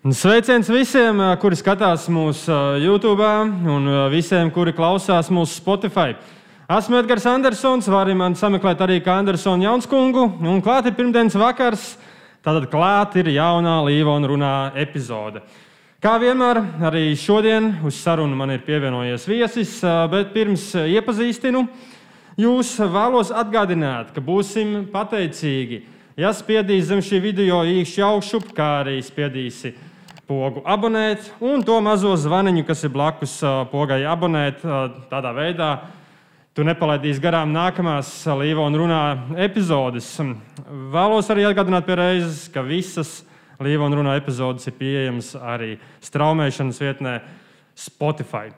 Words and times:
Sveiciens 0.00 0.64
visiem, 0.72 1.18
kuri 1.36 1.58
skatās 1.60 2.06
mūsu 2.08 2.54
YouTube, 2.80 3.26
un 3.68 3.88
visiem, 4.08 4.48
kuri 4.48 4.72
klausās 4.72 5.26
mūsu 5.28 5.58
Spotify. 5.58 6.14
Esmu 6.72 6.96
Edgars 7.02 7.26
Andersons, 7.28 7.84
vari 7.92 8.14
mani 8.16 8.40
sameklēt 8.40 8.80
arī 8.80 8.96
kā 9.04 9.18
Andersona 9.20 9.66
Jaunskungu, 9.66 10.22
un 10.40 10.62
klāt 10.64 10.88
ir 10.88 10.94
pirmdienas 10.96 11.36
vakars. 11.36 11.82
Tātad 12.40 12.70
klāt 12.72 13.18
ir 13.20 13.28
jaunā 13.34 13.74
Līvona 13.90 14.30
runā 14.30 14.54
epizode. 14.80 15.42
Kā 16.00 16.14
vienmēr, 16.16 16.62
arī 16.80 17.04
šodien 17.12 17.68
uz 17.84 18.00
sarunu 18.00 18.40
man 18.40 18.54
ir 18.56 18.64
pievienojies 18.64 19.28
viesis, 19.28 19.76
bet 20.08 20.32
pirms 20.32 20.70
iepazīstinu 20.80 21.66
jūs, 22.40 22.72
vēlos 22.88 23.34
atgādināt, 23.36 24.16
ka 24.16 24.24
būsim 24.24 24.88
pateicīgi, 24.96 25.84
ja 26.16 26.32
spiedīs 26.32 26.88
zem 26.88 27.04
šī 27.04 27.20
video 27.28 27.60
īkšķi 27.68 28.08
augšu, 28.08 28.44
kā 28.56 28.72
arī 28.80 28.96
spiedīsi 29.04 29.76
pogu 30.30 30.62
abonēt, 30.62 31.24
un 31.42 31.64
to 31.66 31.80
mazo 31.82 32.12
zvaniņu, 32.14 32.62
kas 32.68 32.84
ir 32.86 32.92
blakus 32.94 33.32
pogai 33.72 34.04
abonēt. 34.06 34.62
Tādā 35.10 35.32
veidā 35.34 35.70
tu 36.54 36.62
nepalaidīsi 36.66 37.22
garām 37.22 37.50
nākamās 37.50 38.12
Līvona 38.38 38.78
runā 38.78 39.00
epizodes. 39.42 40.12
Vēlos 40.94 41.30
arī 41.34 41.48
atgādināt 41.48 41.88
pie 41.88 41.98
reizes, 41.98 42.44
ka 42.54 42.62
visas 42.62 43.24
Līvona 43.58 43.98
runā 43.98 44.14
epizodes 44.20 44.70
ir 44.70 44.78
pieejamas 44.78 45.34
arī 45.34 45.74
straumēšanas 46.06 46.80
vietnē 46.80 47.18
Spotify. 47.74 48.54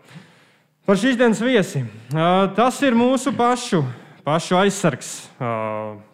Par 0.85 1.01
šīs 1.01 1.17
dienas 1.17 1.41
viesi. 1.41 1.87
Tas 2.13 2.85
ir 2.85 2.93
mūsu 2.99 3.33
pašu, 3.33 3.81
pašu 4.27 4.61
aizsargs, 4.61 5.15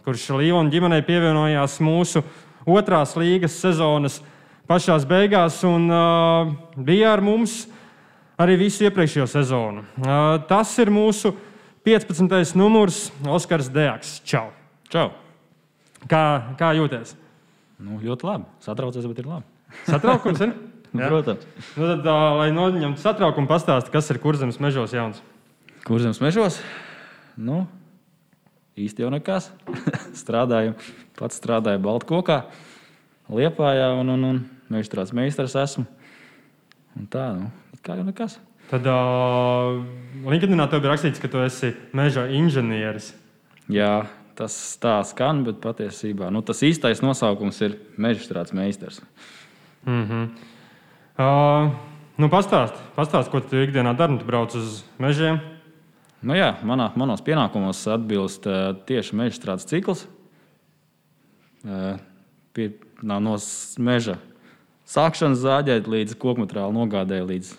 kurš 0.07 0.31
Līvona 0.39 0.71
ģimenei 0.71 1.03
pievienojās 1.03 1.81
mūsu 1.83 2.23
otrās 2.69 3.19
līgas 3.19 3.59
sezonas 3.59 4.23
pašā 4.69 4.99
beigās 5.09 5.63
un 5.67 5.89
uh, 5.89 6.51
bija 6.77 7.15
ar 7.17 7.23
mums 7.25 7.63
arī 8.39 8.59
visu 8.61 8.85
iepriekšējo 8.87 9.27
sezonu. 9.31 9.85
Uh, 9.99 10.37
tas 10.49 10.75
ir 10.79 10.93
mūsu 10.93 11.33
15. 11.89 12.55
numurs, 12.59 13.09
Oskars 13.27 13.71
Dejaks. 13.73 14.19
Čau! 14.29 14.51
Čau! 14.93 15.11
Kā, 16.09 16.23
kā 16.61 16.75
jūties? 16.77 17.17
Nu, 17.83 17.99
ļoti 18.03 18.29
labi. 18.29 18.47
Satraucies, 18.63 19.07
bet 19.09 19.23
ir 19.23 19.31
labi. 19.31 19.49
Satraukums 19.89 20.45
ir? 20.47 20.57
Ja? 20.97 21.11
Protams. 21.11 21.43
Nu, 21.77 21.85
tad, 21.85 22.07
uh, 22.09 22.39
lai 22.39 22.47
noņemtu 22.57 23.03
satraukumu, 23.03 23.45
pastāsti, 23.51 23.91
kas 23.93 24.07
ir 24.09 24.17
kurzemes 24.23 24.57
mežos 24.57 24.95
jauns. 24.97 25.19
Kurzemes 25.85 26.17
mežos? 26.25 26.57
Nu, 27.37 27.59
īsti 28.73 29.05
jau 29.05 29.11
nekas. 29.13 29.51
strādāju, 30.23 30.73
pats 31.21 31.37
strādāju 31.43 31.83
Baltkokā, 31.85 32.39
Liepājā 33.29 33.91
un, 34.01 34.15
un, 34.15 34.25
un 34.31 34.41
mežstrādes 34.73 35.15
meistars 35.17 35.57
esmu. 35.59 35.87
Un 36.99 37.09
tā, 37.11 37.25
nu, 37.39 37.51
kā 37.85 37.97
jau 37.99 38.07
nekas. 38.07 38.39
Tad 38.69 38.85
uh, 38.85 39.79
LinkedInā 40.29 40.67
tev 40.69 40.83
bija 40.85 40.93
rakstīts, 40.93 41.21
ka 41.23 41.31
tu 41.33 41.41
esi 41.41 41.73
meža 41.97 42.27
inženieris. 42.37 43.15
Jā, 43.73 44.09
tas 44.37 44.55
tā 44.81 44.99
skan, 45.09 45.41
bet 45.47 45.63
patiesībā 45.63 46.29
nu, 46.33 46.43
tas 46.45 46.61
īstais 46.67 47.01
nosaukums 47.05 47.61
ir 47.65 47.79
mežstrādes 47.97 48.53
meistars. 48.57 49.01
Mm 49.87 50.05
-hmm. 50.05 50.29
uh, 51.17 51.71
nu, 52.19 52.29
pastāst, 52.29 52.75
pastāst, 52.97 53.31
ko 53.31 53.41
tu 53.41 53.57
ikdienā 53.57 53.97
dari. 53.97 54.19
Tu 54.19 54.25
brauc 54.25 54.55
uz 54.55 54.85
mežiem. 54.99 55.41
Nu, 56.23 56.35
jā, 56.35 56.57
manā, 56.63 56.91
manos 56.97 57.23
pienākumos 57.23 57.87
atbilst 57.87 58.47
uh, 58.47 58.75
tieši 58.87 59.17
mežstrādes 59.17 59.67
cikls. 59.67 60.09
Uh, 61.65 61.97
pie, 62.53 62.73
no 63.03 63.21
meža 63.79 64.19
sākšanas 64.89 65.43
zāģēt 65.43 65.89
līdz 65.91 66.17
koku 66.21 66.45
materiālu 66.45 66.77
nogādēji, 66.77 67.27
līdz 67.33 67.51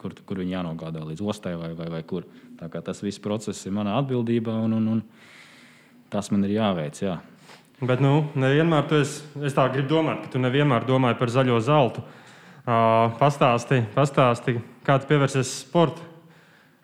kur, 0.00 0.14
kur 0.28 0.42
viņi 0.42 0.56
jānogādā, 0.56 1.04
līdz 1.06 1.24
ostai 1.24 1.54
vai, 1.58 1.72
vai, 1.76 1.88
vai 1.92 2.02
kur. 2.06 2.26
Tā 2.60 2.68
kā 2.72 2.82
tas 2.84 3.02
viss 3.04 3.22
process 3.22 3.66
ir 3.68 3.74
manā 3.76 3.96
atbildībā 4.00 4.54
un, 4.64 4.76
un, 4.78 4.90
un 4.96 6.12
tas 6.12 6.30
man 6.32 6.44
ir 6.46 6.56
jāveic. 6.56 7.00
Jā. 7.04 7.18
Bet 7.84 8.00
nu, 8.00 8.22
nevienmēr 8.38 8.86
tu 8.88 9.00
esi, 9.02 9.24
es 9.44 9.56
tā 9.56 9.66
gribu 9.72 9.90
domāt, 9.96 10.22
ka 10.24 10.32
tu 10.32 10.40
nevienmēr 10.40 10.86
domāji 10.88 11.18
par 11.20 11.32
zaļo 11.32 11.58
zeltu. 11.64 12.04
Uh, 12.66 13.12
pastāsti, 13.20 13.82
pastāsti, 13.94 14.56
kā 14.86 14.96
tu 14.98 15.06
pievērsies 15.10 15.52
sporta 15.60 16.02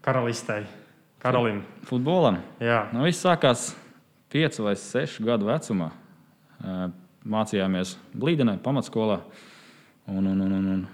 karalistei, 0.05 0.67
karalim. 1.23 1.63
Futbolam? 1.89 2.39
Jā. 2.63 2.85
Nu, 2.95 3.03
viss 3.09 3.25
sākās 3.25 3.73
5 4.35 4.61
vai 4.63 4.77
6 4.79 5.25
gadu 5.27 5.49
vecumā. 5.49 5.89
Uh, 6.63 6.85
mācījāmies 7.25 7.97
Blīdenē, 8.19 8.59
pamatskolā. 8.63 9.21
Un, 10.07 10.27
un, 10.27 10.41
un, 10.41 10.53
un, 10.53 10.67
un 10.67 10.87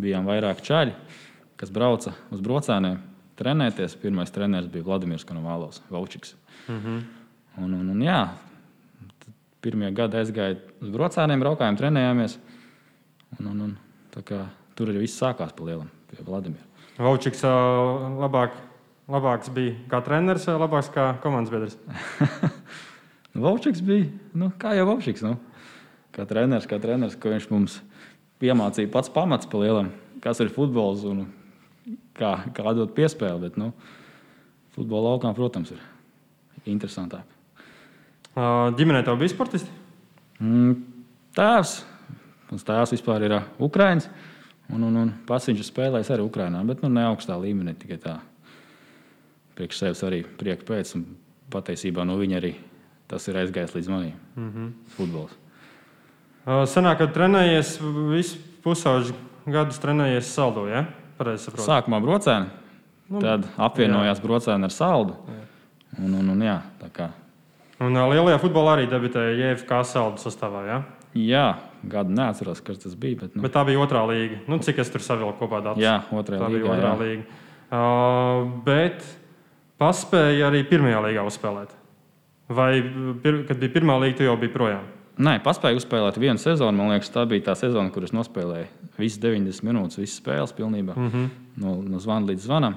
bijām 0.00 0.26
vairāk 0.26 0.60
čaļi, 0.64 0.94
kas 1.60 1.70
brauca 1.72 2.12
uz 2.34 2.42
brocēniem 2.42 2.98
trenēties. 3.38 3.94
Pirmais 4.00 4.32
treneris 4.34 4.70
bija 4.72 4.86
Vladimirs 4.86 5.26
Konovālovs, 5.28 5.82
Vaučiks. 5.90 6.34
Mm 6.66 6.80
-hmm. 6.80 7.02
un, 7.62 7.74
un, 7.74 7.88
un, 7.90 8.02
jā, 8.02 8.28
pirmie 9.60 9.90
gadi 9.92 10.16
aizgāja 10.16 10.58
uz 10.80 10.90
brocēniem, 10.90 11.40
braukājām, 11.40 11.78
trenējāmies. 11.78 12.38
Un, 13.38 13.46
un, 13.46 13.60
un, 13.60 13.76
kā, 14.24 14.46
tur 14.74 14.88
arī 14.88 14.98
viss 14.98 15.22
sākās 15.22 15.52
pa 15.52 15.64
lielam 15.64 15.90
pie 16.10 16.24
Vladimira. 16.24 16.64
Vaučiks 16.98 17.42
labāk, 17.42 18.52
labāks 19.08 19.50
bija 19.52 19.74
kā 19.88 20.00
treneris 20.00 20.46
vai 20.46 20.58
labāks 20.58 20.90
kā 20.90 21.14
komandas 21.22 21.50
biedrs? 21.50 21.78
Vaučiks 23.46 23.80
bija, 23.80 24.06
nu, 24.34 24.50
kā 24.58 24.74
jau 24.74 24.86
Vaučiks. 24.86 25.22
Nu 25.22 25.36
kā 26.16 26.24
treneris, 26.28 26.66
kā 26.68 26.78
treneris, 26.80 27.16
ko 27.20 27.32
viņš 27.32 27.50
mums 27.52 27.80
piemācīja 28.42 28.92
pats 28.92 29.12
pamats 29.12 29.48
pa 29.50 29.60
lielam, 29.62 29.90
kas 30.24 30.40
ir 30.44 30.52
futbols 30.52 31.04
un 31.08 31.24
kā, 32.16 32.32
kā 32.56 32.74
dot 32.76 32.94
piespēli. 32.96 33.46
Bet, 33.46 33.56
nu, 33.60 33.72
futbola 34.76 35.14
laukā, 35.14 35.32
protams, 35.36 35.72
ir 35.72 36.70
interesantāk. 36.72 37.24
Ģimenē 38.36 39.02
tev 39.04 39.16
bija 39.20 39.32
sportisti? 39.32 39.70
Mm, 40.42 40.74
tēvs. 41.36 41.78
Mans 42.50 42.66
tēvs 42.66 42.92
vispār 42.94 43.24
ir 43.26 43.34
uh, 43.38 43.46
Ukrāņš. 43.64 44.08
Un, 44.74 44.82
un, 44.82 44.98
un 44.98 45.12
pats 45.28 45.46
viņš 45.48 45.62
ir 45.62 45.68
spēlējis 45.68 46.10
arī 46.12 46.26
Ukrajinā, 46.26 46.60
bet 46.66 46.82
nu, 46.82 46.90
ne 46.92 47.06
augstā 47.06 47.36
līmenī. 47.38 47.76
Tikai 47.78 47.98
tā 48.02 48.16
priekš 49.56 49.80
sevis 49.80 50.04
arī 50.06 50.20
prieka 50.38 50.66
pēc. 50.68 50.92
Un 50.98 51.06
patiesībā 51.54 52.04
no 52.06 52.18
viņa 52.20 52.38
arī 52.40 52.52
tas 53.10 53.26
ir 53.30 53.38
aizgājis 53.40 53.76
līdz 53.78 53.90
manim. 53.92 54.14
Mm 54.34 54.50
-hmm. 54.52 54.72
Futbols. 54.96 55.45
Senāk, 56.46 57.00
kad 57.00 57.10
trenējies 57.10 57.72
visu 58.12 58.38
pusauģi 58.62 59.14
gadus, 59.50 59.80
trenējies 59.82 60.28
saldu. 60.30 60.68
Ja? 60.70 60.84
Sākumā 61.18 61.98
brocēni, 62.04 62.50
nu, 63.10 63.22
tad 63.22 63.48
apvienojās 63.58 64.20
jā. 64.20 64.22
brocēni 64.22 64.68
ar 64.68 64.74
saldu. 64.74 65.16
Jā. 65.26 65.44
Un, 65.96 66.12
un, 66.20 66.28
un, 66.34 66.44
jā, 66.44 66.58
un 67.80 67.98
lielajā 68.12 68.36
futbolā 68.42 68.76
arī 68.76 68.86
debitēja 68.90 69.34
JFK 69.40 69.80
saldu 69.88 70.22
sastāvā. 70.22 70.62
Ja? 70.68 70.78
Jā, 71.16 71.46
gadu 71.88 72.12
neatceros, 72.14 72.60
kas 72.64 72.78
tas 72.82 72.94
bija. 73.00 73.24
Bet, 73.24 73.34
nu. 73.34 73.42
bet 73.42 73.54
tā 73.56 73.62
bija 73.66 73.80
otrā 73.82 74.04
līga. 74.06 74.42
Nu, 74.50 74.60
cik 74.62 74.82
es 74.84 74.92
tur 74.92 75.02
savilku 75.02 75.38
kopā 75.40 75.62
datus? 75.64 75.82
Jā, 75.82 76.02
otrā 76.14 76.38
tā 76.42 76.50
līga. 76.52 76.74
Otrā 76.74 76.92
jā. 76.92 76.98
līga. 77.00 77.40
Uh, 77.66 78.42
bet 78.66 79.02
paspēja 79.80 80.50
arī 80.50 80.62
pirmajā 80.68 81.00
līgā 81.08 81.24
uzspēlēt. 81.26 81.72
Vai, 82.54 82.70
pir, 83.24 83.40
kad 83.48 83.58
bija 83.58 83.74
pirmā 83.80 83.96
līga, 84.04 84.20
tu 84.20 84.28
jau 84.28 84.36
biji 84.38 84.54
projām? 84.54 84.84
Nē, 85.16 85.38
paspēju 85.40 85.80
uzspēlēt 85.80 86.18
vienu 86.20 86.40
sezonu. 86.40 86.76
Man 86.76 86.92
liekas, 86.92 87.08
tā 87.12 87.22
bija 87.28 87.46
tā 87.48 87.54
sezona, 87.56 87.88
kuras 87.92 88.12
nospēlēju 88.12 88.68
visas 88.98 89.20
90 89.22 89.64
minūtes, 89.64 90.00
visas 90.00 90.18
spēles 90.20 90.52
pilnībā. 90.56 90.96
Mm 90.96 91.10
-hmm. 91.10 91.28
no, 91.62 91.76
no 91.82 92.00
zvana 92.00 92.26
līdz 92.32 92.44
zvanam. 92.44 92.76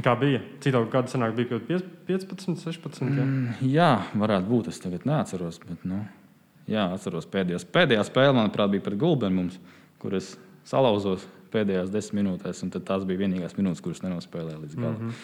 Kā 0.00 0.14
bija? 0.20 0.40
Cik 0.62 0.72
daudz 0.72 0.90
gadu 0.92 1.10
senāk 1.10 1.34
bija? 1.34 1.58
15, 2.06 2.56
16? 2.62 3.02
Jā, 3.02 3.24
mm, 3.24 3.54
jā 3.66 3.90
varētu 4.14 4.46
būt. 4.46 4.68
Es 4.68 4.78
tagad 4.80 5.04
neatceros. 5.04 5.58
Bet, 5.66 5.84
nu, 5.84 6.04
jā, 6.68 6.86
atceros 6.94 7.26
pēdējās. 7.26 7.66
Pēdējā 7.66 8.04
spēle, 8.06 8.32
manuprāt, 8.38 8.70
bija 8.70 8.86
pret 8.86 8.98
Gulbenu, 8.98 9.48
kur 9.98 10.14
es 10.14 10.38
salauzos 10.64 11.26
pēdējās 11.50 11.90
desmit 11.90 12.22
minūtēs. 12.22 12.62
Tās 12.78 13.04
bija 13.04 13.26
vienīgās 13.26 13.58
minūtes, 13.58 13.82
kuras 13.82 14.02
nenospēlēju 14.06 14.62
līdz 14.62 14.78
galam. 14.78 14.96
Mm 15.02 15.08
-hmm. 15.10 15.14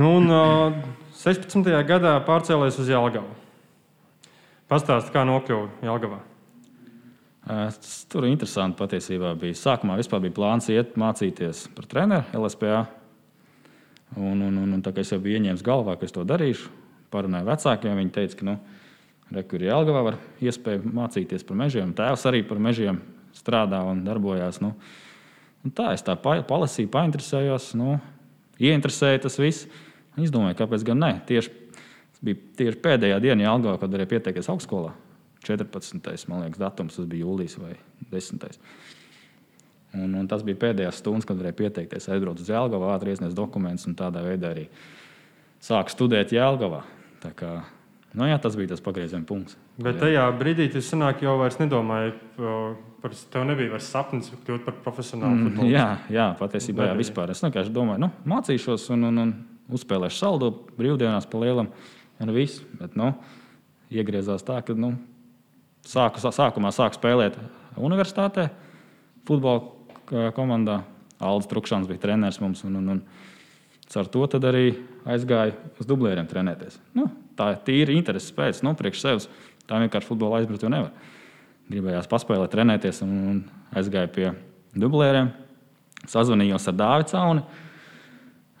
nu, 0.00 0.16
un, 0.16 0.30
uh, 0.30 0.72
16. 1.12 1.86
gadā 1.86 2.16
pārcēlēs 2.26 2.80
uz 2.80 2.88
Jālgaunu. 2.88 3.41
Pastāsti, 4.72 5.12
kā 5.12 5.20
nokļuvu 5.28 5.84
Jālgavā. 5.84 6.18
Tas 7.44 7.96
tur 8.08 8.24
interesanti 8.24 8.78
patiesībā 8.78 9.34
bija. 9.36 9.58
Sākumā 9.58 9.98
bija 10.00 10.32
plāns 10.32 10.70
iet 10.72 10.94
mācīties 10.96 11.66
par 11.76 11.88
treneru 11.90 12.40
LSPA. 12.40 12.78
Un, 14.16 14.40
un, 14.40 14.56
un, 14.62 14.70
un 14.72 14.80
tā 14.84 14.94
kā 14.96 15.04
es 15.04 15.12
jau 15.12 15.18
biju 15.20 15.42
ieņēmis 15.42 15.64
galvā, 15.66 15.98
ka 16.00 16.08
es 16.08 16.16
to 16.16 16.24
darīšu, 16.24 16.72
parunāju 17.12 17.50
vecākiem. 17.50 18.00
Viņi 18.00 18.14
teica, 18.16 18.38
ka 18.38 18.48
nu, 18.48 18.56
Rekurī 19.36 19.68
Jālgavā 19.68 20.04
var 20.08 20.18
iespēju 20.40 20.94
mācīties 20.96 21.44
par 21.48 21.60
mežiem. 21.66 21.92
Tēvs 21.98 22.24
arī 22.32 22.40
par 22.48 22.62
mežiem 22.62 23.02
strādā 23.36 23.82
un 23.90 24.00
darbojās. 24.08 24.62
Nu. 24.64 24.72
Un 25.66 25.76
tā 25.76 25.92
es 25.98 26.06
tā 26.06 26.16
palasīju, 26.16 26.88
painteresējos, 26.96 27.74
nu, 27.76 27.98
ieinteresēju 28.56 29.26
tas 29.28 29.36
viss. 29.40 29.68
Es 30.16 30.32
domāju, 30.32 30.62
kāpēc 30.64 30.88
gan 30.88 31.04
ne? 31.04 31.18
Tieši 31.28 31.61
bija 32.22 32.38
tieši 32.60 32.80
pēdējā 32.84 33.18
diena 33.24 33.48
Jālgavā, 33.48 33.78
kad 33.82 33.92
varēja 33.94 34.10
pieteikties 34.14 34.48
augstskolā. 34.52 34.92
14. 35.42 36.28
Man 36.30 36.44
liekas, 36.44 36.60
datums 36.62 36.96
tas 36.96 37.06
bija 37.10 37.24
jūlijas 37.26 37.56
vai 37.58 37.72
10. 38.12 38.44
Un, 39.98 40.14
un 40.16 40.28
tas 40.30 40.44
bija 40.46 40.56
pēdējās 40.62 41.02
stundas, 41.02 41.26
kad 41.28 41.36
varēja 41.36 41.56
pieteikties, 41.58 42.06
aizbraukt 42.14 42.40
uz 42.40 42.48
Jēlgavu, 42.48 42.86
ātri 42.94 43.12
iesniegt 43.12 43.34
dokumentus 43.36 43.84
un 43.90 43.96
tādā 43.98 44.22
veidā 44.24 44.52
arī 44.54 44.68
sākt 45.62 45.92
studēt 45.92 46.32
Jēlgavā. 46.32 46.80
Tā 47.22 47.32
kā, 47.36 47.50
nu 48.16 48.26
jā, 48.30 48.38
tas 48.42 48.56
bija 48.58 48.70
tas 48.72 48.80
pagrieziena 48.82 49.26
punkts. 49.28 49.58
Bet 49.82 49.98
tajā 50.00 50.24
brīdī 50.40 50.70
tu 50.72 50.80
sanāk, 50.84 51.20
jau 51.26 51.34
vairs 51.42 51.58
nedomāji 51.60 52.14
par 53.02 53.12
tevi. 53.18 53.44
Nebija 53.50 53.74
vairs 53.74 53.90
sapnis 53.92 54.30
kļūt 54.46 54.64
par 54.64 54.78
profesionālu 54.84 55.36
Mm, 55.36 55.44
futbolu. 55.50 55.70
jā, 55.74 55.86
jā, 56.12 56.26
patiesībā 56.40 56.86
jā, 56.86 56.94
Nebija. 56.94 57.02
vispār. 57.02 57.30
Es 57.34 57.42
vienkārši 57.44 57.72
domāju, 57.74 57.98
nu, 58.06 58.10
mācīšos 58.32 58.88
un, 58.94 59.04
un, 59.10 59.18
un 59.26 59.34
uzspēlēšu 59.76 60.18
saldu 60.22 60.52
brīvdienās 60.78 61.28
pa 61.30 61.38
lielam. 61.42 61.68
Un 62.22 62.32
viss. 62.34 62.62
Bet, 62.78 62.94
nu, 62.98 63.10
iegriezās 63.92 64.44
tā, 64.46 64.60
ka 64.64 64.76
nu, 64.78 64.94
sāku, 65.86 66.22
sākumā 66.22 66.72
sāku 66.74 66.98
spēlēt 67.00 67.38
universitātē, 67.80 68.48
futbola 69.28 70.30
komandā. 70.36 70.82
Aldis 71.22 71.46
Trukšāns 71.50 71.86
bija 71.86 72.02
treneris 72.02 72.40
mums. 72.42 72.64
Un, 72.66 72.80
un, 72.80 72.96
un, 72.96 73.04
Ar 73.92 74.06
to 74.08 74.24
arī 74.48 74.70
aizgāju 75.04 75.52
uz 75.76 75.88
dublēriem 75.88 76.24
trenēties. 76.24 76.78
Nu, 76.96 77.10
tā 77.36 77.50
ir 77.52 77.58
tīra 77.66 77.92
interese 77.92 78.32
pēc, 78.32 78.62
nu, 78.64 78.72
priekš 78.78 79.02
sevis. 79.02 79.26
Tā 79.68 79.76
vienkārši 79.82 80.08
futbola 80.08 80.38
aizbraukt 80.38 80.64
jau 80.64 80.70
nevar. 80.72 80.94
Gribējās 81.68 82.08
paspēlēt, 82.08 82.54
trenēties 82.54 83.02
un, 83.04 83.12
un 83.28 83.42
aizgāju 83.76 84.10
pie 84.14 84.30
dublēriem. 84.80 85.28
Sazvanījos 86.08 86.70
ar 86.72 86.78
Dāvidu 86.78 87.12
Cauni. 87.12 87.44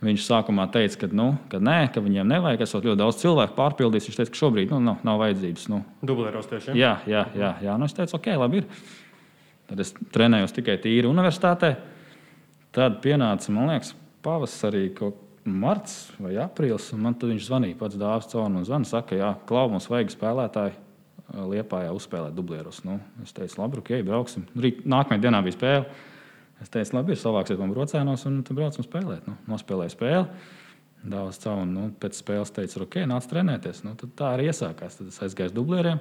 Viņš 0.02 0.24
sākumā 0.26 0.64
teica, 0.74 0.96
ka, 1.04 1.08
nu, 1.14 1.28
ka 1.50 1.60
nē, 1.62 1.76
ka 1.94 2.02
viņiem 2.02 2.26
nevajag. 2.26 2.64
Esot 2.64 2.86
ļoti 2.88 2.98
daudz 2.98 3.20
cilvēku 3.20 3.54
pārpildījis. 3.54 4.08
Viņš 4.08 4.18
teica, 4.18 4.32
ka 4.34 4.40
šobrīd 4.40 4.74
nu, 4.74 4.80
nav, 4.82 5.04
nav 5.06 5.20
vajadzības. 5.22 5.68
Nu, 5.70 5.78
Dublēros 6.02 6.50
tieši. 6.50 6.74
jā, 6.74 6.96
jā, 7.06 7.22
jā, 7.38 7.52
jā. 7.62 7.76
Nu, 7.78 7.86
es 7.86 7.94
teicu, 7.94 8.18
ok, 8.18 8.26
labi. 8.42 8.64
Ir. 8.64 8.88
Tad 9.70 9.84
es 9.84 9.94
trenējos 10.14 10.56
tikai 10.56 10.74
tīri 10.82 11.06
universitātē. 11.06 11.76
Tad 12.74 12.98
pienāca, 13.04 13.54
man 13.54 13.70
liekas, 13.70 13.94
pavasarī 14.26 14.88
marts 15.46 16.10
vai 16.18 16.34
aprīlis. 16.42 16.90
Man 16.98 17.14
tad 17.14 17.30
viņš 17.30 17.46
zvanīja 17.46 17.78
pats 17.78 17.98
Dārzs 18.00 18.30
Cauni 18.32 18.60
un 18.60 18.66
zvanīja, 18.66 18.96
saka, 18.96 19.18
jā, 19.18 19.32
klau, 19.46 19.68
mums 19.70 19.86
vajag 19.90 20.14
spēlētāju. 20.14 20.80
Liepā 21.32 21.86
jau 21.86 21.94
uzspēlēt 21.96 22.34
dublierus. 22.36 22.82
Nu, 22.84 22.98
es 23.22 23.32
teicu, 23.32 23.60
labi, 23.62 23.78
ok, 23.80 23.94
brauksim. 24.04 24.44
Rīt, 24.58 24.82
nākamajā 24.82 25.22
dienā 25.22 25.40
bija 25.46 25.56
spēle. 25.56 26.10
Es 26.62 26.70
teicu, 26.70 26.94
labi, 26.94 27.16
savāksiet 27.18 27.58
man 27.58 27.72
brocēnos 27.74 28.22
un 28.28 28.40
tad 28.46 28.58
braucam 28.58 28.86
spēlēt. 28.86 29.26
Nu, 29.26 29.34
nospēlēju 29.50 29.94
spēli. 29.96 30.26
Dāvāts 31.02 31.40
caur, 31.42 31.64
nu, 31.66 31.88
pēc 31.98 32.20
spēles 32.20 32.52
teica, 32.54 32.84
ok, 32.84 33.00
nāc 33.10 33.26
trenēties. 33.30 33.82
Nu, 33.82 33.96
tā 33.98 34.36
arī 34.36 34.46
iesākās. 34.52 35.00
Tad 35.00 35.08
es 35.10 35.18
aizgāju 35.26 35.50
uz 35.50 35.56
dublieriem. 35.56 35.98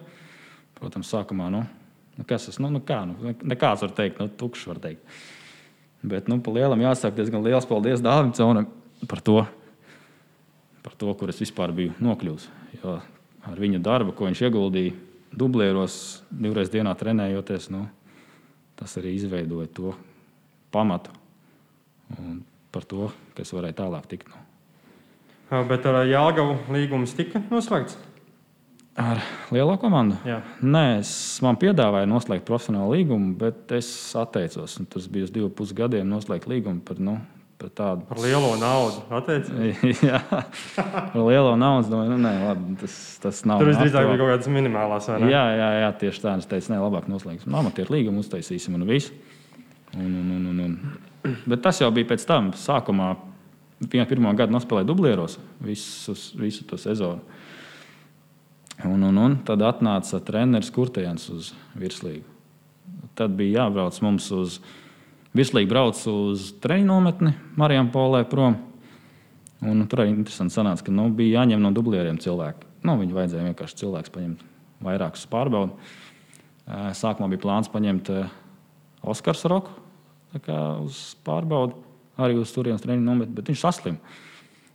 Protams, 0.77 1.09
sākumā, 1.09 1.47
nu, 1.53 1.63
nu 2.17 2.25
kas 2.29 2.45
tas, 2.45 2.59
nu, 2.61 2.69
nu 2.73 2.81
kā, 2.85 2.99
nu, 3.09 3.33
nekāds 3.41 3.81
var 3.85 3.95
teikt, 3.97 4.21
nu, 4.21 4.29
tukšs 4.37 4.67
var 4.69 4.81
teikt. 4.83 5.17
Bet, 6.05 6.29
nu, 6.29 6.37
pa 6.41 6.53
lielam 6.53 6.81
jāsaka 6.81 7.17
diezgan 7.17 7.41
liels 7.45 7.67
paldies 7.69 8.01
Dāvim 8.01 8.31
Caunam 8.37 8.69
par 9.09 9.21
to, 9.25 9.39
par 10.85 10.93
to, 10.97 11.09
kur 11.17 11.33
es 11.33 11.41
vispār 11.41 11.73
biju 11.77 11.97
nokļuvis. 12.01 12.47
Jo 12.81 12.99
ar 13.47 13.61
viņa 13.61 13.81
darbu, 13.81 14.13
ko 14.13 14.29
viņš 14.29 14.43
ieguldīja 14.45 14.93
dublieros, 15.37 15.95
divreiz 16.29 16.69
dienā 16.73 16.93
trenējoties, 16.97 17.69
nu, 17.73 17.85
tas 18.77 18.97
arī 18.99 19.15
izveidoja 19.17 19.69
to 19.73 19.93
pamatu 20.71 21.13
un 22.19 22.41
par 22.71 22.87
to, 22.87 23.09
kas 23.35 23.51
varēja 23.55 23.81
tālāk 23.83 24.07
tikt. 24.11 24.31
Nu. 24.31 25.65
Bet 25.67 25.85
ar 25.87 26.05
Jālgavu 26.07 26.55
līgums 26.71 27.15
tika 27.17 27.43
noslēgts. 27.51 27.97
Ar 28.99 29.21
lielo 29.55 29.77
komandu? 29.79 30.17
Jā. 30.27 30.41
Nē, 30.63 30.99
es, 30.99 31.11
man 31.43 31.55
piedāvāja 31.59 32.09
noslēgt 32.11 32.43
profesionālu 32.47 32.97
līgumu, 32.97 33.33
bet 33.39 33.71
es 33.77 33.87
atteicos. 34.19 34.75
Un 34.81 34.89
Tas 34.91 35.07
bija 35.11 35.27
uz 35.27 35.31
divu 35.31 35.47
pusi 35.55 35.75
gadiem 35.77 36.09
noslēgt 36.11 36.49
līgumu 36.51 36.83
par, 36.83 36.99
nu, 36.99 37.15
par 37.59 37.71
tādu 37.75 38.03
Par 38.09 38.19
lielo 38.19 38.51
naudu. 38.59 39.05
Atteicis. 39.15 40.03
Jā, 40.09 40.19
par 40.75 41.15
lielo 41.23 41.55
naudu. 41.59 41.87
Domāju, 41.93 42.17
nu, 42.17 42.19
nē, 42.25 42.33
labi, 42.49 42.75
tas, 42.83 42.97
tas 43.23 43.43
nav. 43.47 43.63
Tur 43.63 43.71
visdrīzāk 43.71 44.09
bija 44.11 44.19
kaut 44.19 44.33
kādas 44.33 44.51
minimālās. 44.51 45.07
Jā, 45.23 45.45
jā, 45.55 45.69
jā, 45.85 45.93
tieši 46.03 46.25
tā. 46.25 46.35
Es 46.43 46.51
teicu, 46.51 46.73
nē, 46.75 46.81
labāk 46.83 47.07
noslēgsim. 47.11 47.59
Amatieru 47.63 47.95
līgumu 47.95 48.25
uztaisīsim 48.25 48.75
un 48.75 48.87
viss. 48.91 49.15
Un, 49.97 50.13
un, 50.15 50.31
un, 50.31 50.45
un, 50.45 50.59
un. 50.59 50.77
Bet 51.45 51.61
tas 51.65 51.81
jau 51.81 51.89
bija 51.93 52.07
pēc 52.13 52.23
tam. 52.27 52.51
Sākumā, 52.55 53.11
pirmā 53.91 54.31
gada 54.37 54.53
nospēlēju 54.55 54.87
dublieros 54.87 55.37
visus, 55.63 56.29
visu 56.39 56.65
to 56.67 56.79
sezonu. 56.79 57.19
Un, 58.87 59.03
un, 59.03 59.17
un 59.19 59.35
tad 59.45 59.61
atnāca 59.61 60.21
treneris 60.25 60.71
Kurtējans 60.73 61.27
uz 61.33 61.51
virslīgu. 61.77 62.23
Tad 63.19 63.35
bija 63.37 63.65
jābrauc 63.65 63.99
mums 64.01 64.29
uz 64.33 64.57
virslīgu, 65.37 65.69
brauc 65.69 65.99
uz 66.09 66.47
treniņu 66.63 66.89
nometni 66.89 67.35
Marijam 67.59 67.91
Polē 67.93 68.23
prom. 68.29 68.57
Un 69.61 69.83
tur 69.85 70.01
arī 70.01 70.15
interesanti 70.15 70.55
sanāca, 70.55 70.87
ka 70.87 70.95
nu, 70.95 71.11
bija 71.13 71.41
jāņem 71.41 71.61
no 71.61 71.69
dublieriem 71.75 72.17
cilvēki. 72.21 72.65
Nu, 72.87 72.95
viņi 72.97 73.13
vajadzēja 73.13 73.51
vienkārši 73.51 73.83
cilvēks 73.83 74.13
paņemt 74.15 74.47
vairākus 74.81 75.27
pārbaudīt. 75.29 75.91
Sākumā 76.97 77.27
bija 77.29 77.43
plāns 77.43 77.69
paņemt 77.69 78.09
Oskaru 79.11 79.51
Roku 79.51 79.80
uz 80.81 80.99
pārbaudi, 81.25 81.77
arī 82.21 82.37
uz 82.39 82.51
turienes 82.55 82.83
treniņu 82.83 83.07
nometni, 83.07 83.35
bet 83.37 83.51
viņš 83.51 83.63
saslima. 83.63 84.19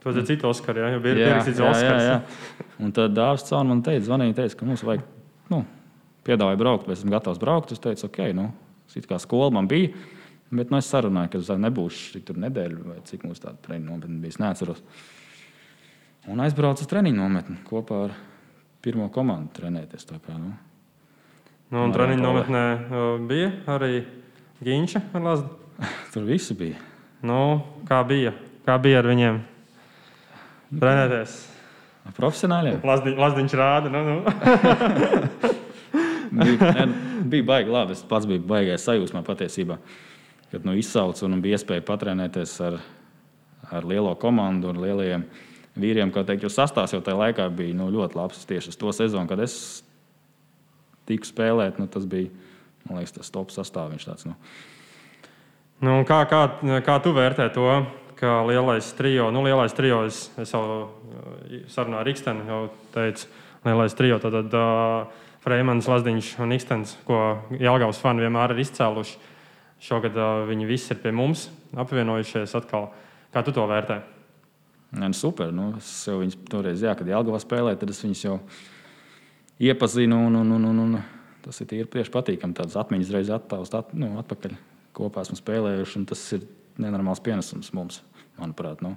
Tas 0.02 0.18
ir 0.20 0.26
cits 0.28 0.46
Oskars, 0.46 0.78
jā, 0.78 0.90
jau 0.94 1.00
bija 1.02 1.16
pierakstīts 1.18 1.62
Oskars. 1.66 2.42
Un 2.82 2.92
tad 2.94 3.16
Dārzs 3.16 3.48
Caun 3.48 3.72
man 3.72 3.80
teica, 3.82 4.04
zvanīja, 4.06 4.36
teica, 4.42 4.58
ka 4.60 4.68
mums 4.68 4.84
vajag, 4.86 5.02
nu, 5.50 5.64
piedāvāja 6.28 6.60
braukt, 6.60 6.86
es 6.92 7.00
esmu 7.00 7.14
gatavs 7.16 7.40
braukt. 7.42 7.74
Es 7.74 7.82
teicu, 7.82 8.06
ok, 8.06 8.20
nu, 8.36 8.50
it 8.94 9.08
kā 9.10 9.18
skola 9.22 9.50
man 9.56 9.66
bija, 9.70 9.90
bet 10.52 10.70
nu, 10.70 10.78
es 10.78 10.92
sarunāju, 10.92 11.32
ka 11.32 11.42
es 11.42 11.50
nebūšu 11.64 12.22
tur 12.28 12.38
nedēļu 12.44 12.86
vai 12.86 13.00
cik 13.08 13.26
mums 13.26 13.42
tāda 13.42 13.58
treniņa 13.66 13.90
nometne 13.90 14.20
bija, 14.22 14.36
es 14.36 14.40
neatceros. 14.44 14.84
Un 16.30 16.44
aizbraucu 16.44 16.86
uz 16.86 16.90
treniņu 16.90 17.18
nometni 17.18 17.58
kopā 17.66 18.04
ar 18.06 18.14
pirmo 18.86 19.08
komandu 19.14 19.56
trenēties. 19.58 20.06
Kā, 20.22 20.38
nu, 20.38 20.54
Nu, 21.66 21.80
un 21.82 21.90
treniņu 21.90 22.22
nometnē 22.22 22.62
uh, 22.78 23.06
bija 23.26 23.48
arī 23.74 24.04
Ginča 24.64 25.02
ar 25.12 25.22
Lazdu. 25.22 25.48
tur 26.12 26.24
viss 26.24 26.52
bija. 26.56 26.80
Nu, 27.26 27.60
kā 27.88 28.00
bija? 28.08 28.32
Kā 28.64 28.78
bija 28.80 29.02
ar 29.02 29.08
viņiem? 29.10 29.42
Trenēties. 30.80 31.34
Ar 32.06 32.14
Profesionāļiem. 32.16 32.80
Lazdi, 32.86 33.12
Lazdiņš 33.18 33.56
rāda. 33.58 33.92
Nu, 33.92 34.00
nu. 34.06 34.16
bija, 36.40 36.70
ne, 36.72 36.86
bija 37.28 37.46
baigi 37.50 37.74
labi. 37.74 37.96
Es 37.98 38.04
pats 38.08 38.28
biju 38.30 38.46
baigais 38.48 38.86
sajūsmā 38.88 39.22
patiesībā. 39.26 39.76
Kad 40.52 40.64
nu, 40.64 40.76
izsaucu 40.78 41.26
un 41.26 41.42
bija 41.44 41.58
iespēja 41.58 41.84
patrenēties 41.84 42.56
ar, 42.64 42.78
ar 43.68 43.88
lielo 43.88 44.14
komandu, 44.22 44.72
ar 44.72 44.80
lieliem 44.86 45.26
vīriem. 45.76 46.14
Kā 46.14 46.24
teikt, 46.24 46.46
jo 46.46 46.52
sastāvs 46.52 46.96
jau 46.96 47.02
tajā 47.04 47.20
laikā 47.26 47.50
bija 47.52 47.76
nu, 47.76 47.90
ļoti 47.92 48.16
labs. 48.16 48.48
Tieši 48.48 48.72
uz 48.72 48.80
to 48.80 48.94
sezonu, 48.96 49.28
kad 49.28 49.42
es 49.44 49.82
tiku 51.06 51.28
spēlēt, 51.28 51.76
nu, 51.82 51.90
tas 51.90 52.08
bija 52.08 52.32
man 52.86 53.00
liekas, 53.00 53.14
tas 53.18 53.32
top 53.34 53.52
sastāvs. 53.54 54.06
Tāds, 54.08 54.26
nu. 54.28 54.36
Nu, 55.84 55.98
kā, 56.08 56.22
kā, 56.30 56.42
kā 56.86 56.96
tu 57.04 57.12
vērtē 57.16 57.50
to, 57.52 57.68
ka 58.16 58.40
lielais 58.48 58.88
trijo, 58.96 59.28
nu, 59.34 59.42
lielais 59.44 59.74
trijo, 59.76 60.06
es, 60.08 60.26
es 60.40 60.54
jau 60.54 60.62
uh, 60.64 61.60
sarunā 61.72 62.00
ar 62.00 62.08
Rīgstenu 62.08 62.46
jau 62.48 62.60
teicu, 62.94 63.28
lielais 63.66 63.96
trijo, 63.98 64.18
tad 64.22 64.56
uh, 64.56 65.26
Freimans, 65.44 65.86
Lazdiņš 65.86 66.32
un 66.42 66.54
Ikstens, 66.56 66.96
ko 67.06 67.20
Jālgavas 67.54 68.00
fani 68.02 68.24
vienmēr 68.24 68.56
ir 68.56 68.64
izcēluši. 68.64 69.18
Šogad 69.86 70.16
uh, 70.16 70.46
viņi 70.48 70.66
visi 70.66 70.94
ir 70.94 71.02
pie 71.02 71.12
mums 71.14 71.50
apvienojušies 71.76 72.56
atkal. 72.56 72.88
Kā 73.34 73.44
tu 73.44 73.52
to 73.54 73.66
vērtē? 73.68 74.00
Nē, 74.96 75.10
nu, 75.10 75.14
super. 75.14 75.52
Nu, 75.52 75.68
es 75.76 75.90
jau 76.08 76.16
viņus 76.22 76.38
toreiz, 76.48 76.82
jā, 76.82 76.96
kad 76.96 77.08
Jālgavā 77.10 77.38
spēlēju, 77.42 77.78
tad 77.82 77.92
es 77.92 78.00
viņus 78.00 78.24
jau 78.24 78.36
iepazinu. 79.60 80.22
Un, 80.30 80.40
un, 80.40 80.56
un, 80.56 80.66
un, 80.70 80.82
un 80.86 80.96
tas 81.46 81.62
ir 81.62 81.90
priekš 81.90 82.10
patīkami. 82.14 82.56
Tādas 82.56 82.76
atmiņas 82.80 83.12
reizes 83.14 83.36
attāust 83.36 83.76
at, 83.78 83.94
nu, 83.94 84.16
atpakaļ. 84.20 84.56
Kopā 84.96 85.22
esmu 85.26 85.36
spēlējuši, 85.38 85.98
un 86.00 86.06
tas 86.08 86.20
ir 86.32 86.44
nenormāls 86.80 87.20
pienesums 87.24 87.72
mums, 87.76 88.00
manuprāt. 88.40 88.82
Nu. 88.84 88.94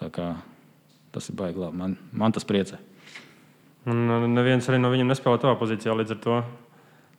Tā 0.00 0.08
kā 0.12 0.30
tas 1.14 1.30
ir 1.30 1.36
baigi 1.38 1.60
labi. 1.60 1.78
Man, 1.80 1.96
man 2.16 2.34
tas 2.34 2.46
priecē. 2.48 2.80
Un 3.86 4.02
uh, 4.10 4.26
neviens 4.28 4.66
arī 4.68 4.80
no 4.82 4.90
viņiem 4.92 5.12
nespēlē 5.12 5.40
tavā 5.42 5.56
pozīcijā, 5.60 5.94
līdz 5.94 6.16
ar 6.16 6.22
to 6.24 6.38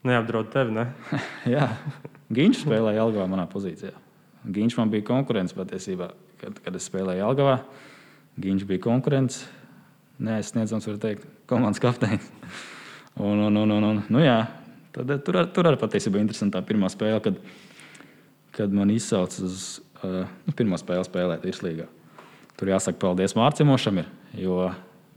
neapdraud 0.08 0.52
tevi. 0.54 0.76
Ne? 0.76 0.88
jā, 1.56 1.70
Ginčs 2.34 2.66
spēlēja 2.66 3.02
Jālgavā 3.02 3.28
manā 3.32 3.48
pozīcijā. 3.52 3.94
Ginčs 4.54 4.78
man 4.80 4.92
bija 4.92 5.06
konkurence 5.08 5.56
patiesībā, 5.56 6.12
kad, 6.42 6.60
kad 6.64 6.80
es 6.80 6.88
spēlēju 6.90 7.24
Jālgavā. 7.24 7.60
Ginčs 8.42 8.68
bija 8.70 8.84
konkurence. 8.84 9.48
Neaizsniedzams, 10.22 10.90
var 10.90 10.98
teikt, 11.02 11.30
komandas 11.50 11.82
kapteinis. 11.82 12.32
Un, 13.20 13.40
un, 13.48 13.56
un, 13.58 13.72
un, 13.72 13.84
un, 13.84 14.02
nu 14.14 14.22
jā, 14.22 14.38
tad, 14.94 15.14
tur, 15.26 15.40
ar- 15.42 15.50
tur 15.54 15.70
arī 15.70 15.80
patiesībā 15.82 16.20
interesantā 16.22 16.62
pirmā 16.66 16.90
spēle, 16.94 17.20
kad, 17.26 17.40
kad 18.54 18.74
man 18.74 18.92
izsauca 18.94 19.42
uz 19.48 19.80
uh, 20.04 20.28
nu, 20.46 20.54
pirmo 20.58 20.78
spēli 20.78 21.08
spēlēt 21.08 21.48
virslīgā. 21.48 21.88
Tur 22.58 22.72
jāsaka 22.74 23.00
paldies 23.02 23.36
Mārcimošam, 23.38 24.02
ir, 24.04 24.08
jo 24.42 24.68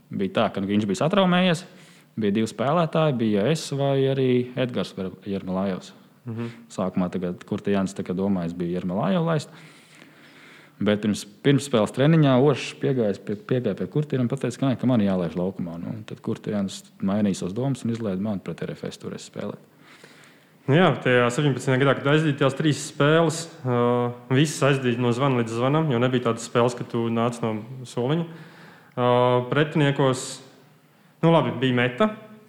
bija 0.09 0.33
tā, 0.39 0.47
ka 0.53 0.61
viņš 0.65 0.85
bija 0.89 1.03
satraumējies. 1.03 1.65
bija 2.21 2.35
divi 2.35 2.47
spēlētāji, 2.49 3.17
bija 3.17 3.45
es 3.49 3.69
vai 3.71 3.97
arī 4.11 4.31
Edgars 4.59 4.93
Jermelājovs. 5.25 5.93
Mm 6.25 6.33
-hmm. 6.35 6.49
Sākumā, 6.69 7.09
tagad, 7.09 7.43
kur 7.45 7.61
te 7.61 7.71
Jānis 7.71 7.93
domājis, 7.93 8.53
bija 8.53 8.79
Jermelājovs. 8.79 9.47
Bet 10.81 11.03
pirms, 11.03 11.23
pirms 11.45 11.67
spēles 11.69 11.93
treniņā 11.93 12.35
Ošs 12.41 12.71
piegāja 12.81 13.13
pie, 13.21 13.35
piegāja 13.37 13.77
pie 13.77 13.87
kurtiem 13.93 14.23
un 14.23 14.29
teica, 14.31 14.49
ka, 14.49 14.71
ne, 14.71 14.77
ka 14.81 14.89
man 14.89 15.03
jālaiž 15.03 15.37
laukumā. 15.37 15.77
Nu, 15.81 15.93
tad 16.09 16.23
kurtienis 16.25 16.81
mainīja 17.05 17.43
savas 17.43 17.57
domas 17.57 17.85
un 17.85 17.93
izlaiž 17.93 18.21
mani 18.23 18.41
pret 18.45 18.63
RFS 18.65 19.01
turēs 19.03 19.27
spēlēt. 19.29 19.69
Nu 20.69 20.77
jā, 20.77 20.91
tajā 21.03 21.25
17. 21.33 21.73
gadā, 21.81 21.95
kad 21.97 22.11
aizdīja 22.13 22.43
tās 22.43 22.55
trīs 22.57 22.81
spēles, 22.91 23.43
uh, 23.61 24.13
visas 24.33 24.61
aizdīja 24.71 25.01
no 25.01 25.13
zvana 25.13 25.41
līdz 25.41 25.57
zvanam, 25.57 25.89
jo 25.93 26.01
nebija 26.01 26.29
tādas 26.29 26.45
spēles, 26.49 26.77
ka 26.77 26.85
tu 26.87 27.07
nāc 27.13 27.41
no 27.43 27.55
soliņa. 27.89 28.27
Uh, 28.91 29.49
pretiniekos 29.49 30.41
Nu, 31.21 31.29
labi, 31.31 31.51
bija 31.59 31.73
meta. 31.73 32.07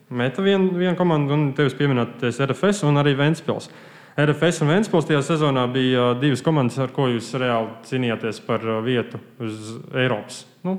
Meta 0.08 0.42
viena 0.42 0.78
vien 0.78 0.96
komanda, 0.96 1.36
un 1.36 1.50
tevis 1.56 1.74
pieminētais 1.76 2.38
RFS 2.40 2.86
un 2.88 2.96
arī 3.00 3.12
Ventspils. 3.18 3.68
RFS 4.12 4.60
un 4.60 4.68
Ventspils 4.68 5.06
tajā 5.08 5.22
sezonā 5.24 5.64
bija 5.72 6.10
divas 6.20 6.42
komandas, 6.44 6.76
ar 6.82 6.92
ko 6.92 7.06
jūs 7.08 7.30
reāli 7.40 7.72
cīnījāties 7.88 8.42
par 8.44 8.64
vietu 8.84 9.20
uz 9.40 9.72
Eiropas. 9.96 10.42
Nu, 10.66 10.76